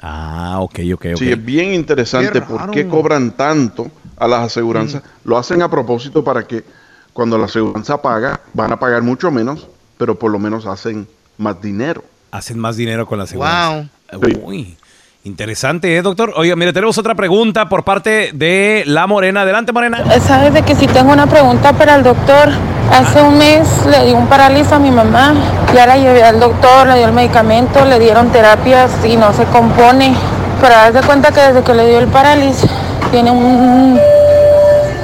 [0.00, 1.18] Ah, ok, ok, ok.
[1.18, 5.02] Sí, es bien interesante Qué por qué cobran tanto a las aseguranzas.
[5.24, 6.64] Lo hacen a propósito para que
[7.12, 11.06] cuando la aseguranza paga, van a pagar mucho menos, pero por lo menos hacen
[11.38, 12.04] más dinero.
[12.30, 13.88] Hacen más dinero con la seguridad.
[14.10, 14.38] Sí.
[14.42, 14.76] Uy.
[15.26, 16.34] Interesante, ¿eh, doctor?
[16.36, 19.40] Oiga, mire, tenemos otra pregunta por parte de La Morena.
[19.40, 20.04] Adelante, Morena.
[20.20, 22.50] Sabes de que si tengo una pregunta para el doctor.
[22.92, 25.32] Hace un mes le dio un parálisis a mi mamá.
[25.74, 29.44] Ya la llevé al doctor, le dio el medicamento, le dieron terapias y no se
[29.44, 30.14] compone.
[30.60, 32.70] Pero haz de cuenta que desde que le dio el parálisis
[33.10, 33.98] tiene un,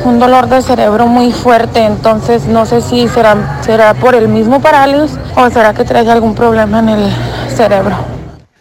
[0.05, 1.83] un dolor de cerebro muy fuerte.
[1.83, 6.35] Entonces no sé si será, será por el mismo parálisis o será que trae algún
[6.35, 7.11] problema en el
[7.57, 7.97] cerebro.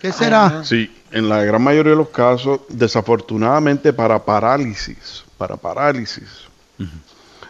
[0.02, 0.64] ¿Qué será?
[0.64, 6.28] Sí, en la gran mayoría de los casos, desafortunadamente para parálisis, para parálisis,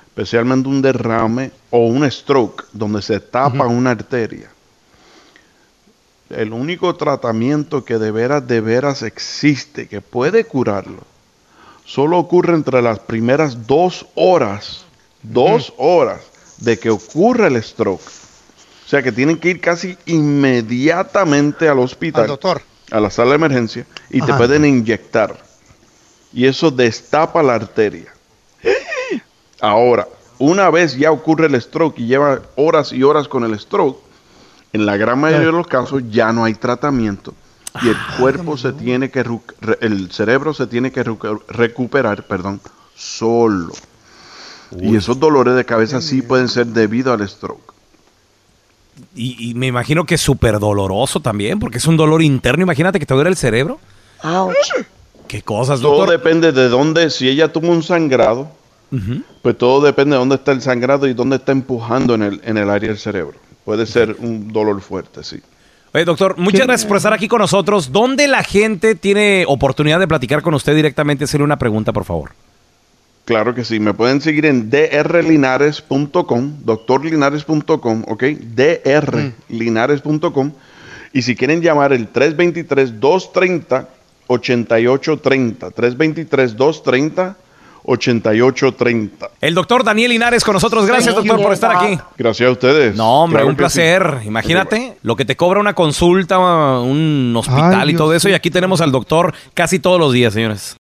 [0.08, 4.50] especialmente un derrame o un stroke donde se tapa una arteria,
[6.30, 11.02] el único tratamiento que de veras, de veras existe, que puede curarlo,
[11.86, 14.86] solo ocurre entre las primeras dos horas,
[15.24, 16.22] dos horas
[16.58, 18.02] de que ocurre el stroke.
[18.86, 22.62] O sea que tienen que ir casi inmediatamente al hospital, Al doctor.
[22.92, 25.38] A la sala de emergencia, y te pueden inyectar.
[26.34, 28.14] Y eso destapa la arteria.
[29.62, 34.00] Ahora, una vez ya ocurre el stroke y lleva horas y horas con el stroke,
[34.72, 37.34] en la gran mayoría de los casos ya no hay tratamiento
[37.84, 39.26] y el cuerpo se tiene que
[39.82, 42.62] el cerebro se tiene que recu- recuperar, perdón,
[42.96, 43.74] solo.
[44.80, 47.74] Y esos dolores de cabeza sí pueden ser debido al stroke.
[49.16, 52.64] Y, y me imagino que es súper doloroso también, porque es un dolor interno.
[52.64, 53.80] Imagínate que te duele el cerebro.
[55.28, 56.10] Qué cosas, Todo doctor.
[56.18, 58.50] depende de dónde, si ella tuvo un sangrado,
[59.42, 62.58] pues todo depende de dónde está el sangrado y dónde está empujando en el, en
[62.58, 63.36] el área del cerebro.
[63.64, 65.40] Puede ser un dolor fuerte, sí.
[65.94, 67.92] Oye, doctor, muchas gracias por estar aquí con nosotros.
[67.92, 71.24] ¿Dónde la gente tiene oportunidad de platicar con usted directamente?
[71.26, 72.32] Hacerle una pregunta, por favor.
[73.30, 78.24] Claro que sí, me pueden seguir en drlinares.com, doctorlinares.com, ¿ok?
[79.48, 80.52] drlinares.com.
[81.14, 83.86] Y si quieren llamar el 323-230-8830,
[87.86, 89.30] 323-230-8830.
[89.42, 90.88] El doctor Daniel Linares con nosotros.
[90.88, 92.00] Gracias, doctor, por estar aquí.
[92.18, 92.96] Gracias a ustedes.
[92.96, 94.18] No, hombre, Claro un placer.
[94.22, 94.28] sí.
[94.28, 98.30] Imagínate lo que te cobra una consulta, un hospital Ay, y todo Dios eso.
[98.30, 100.78] Y aquí tenemos al doctor casi todos los días, señores.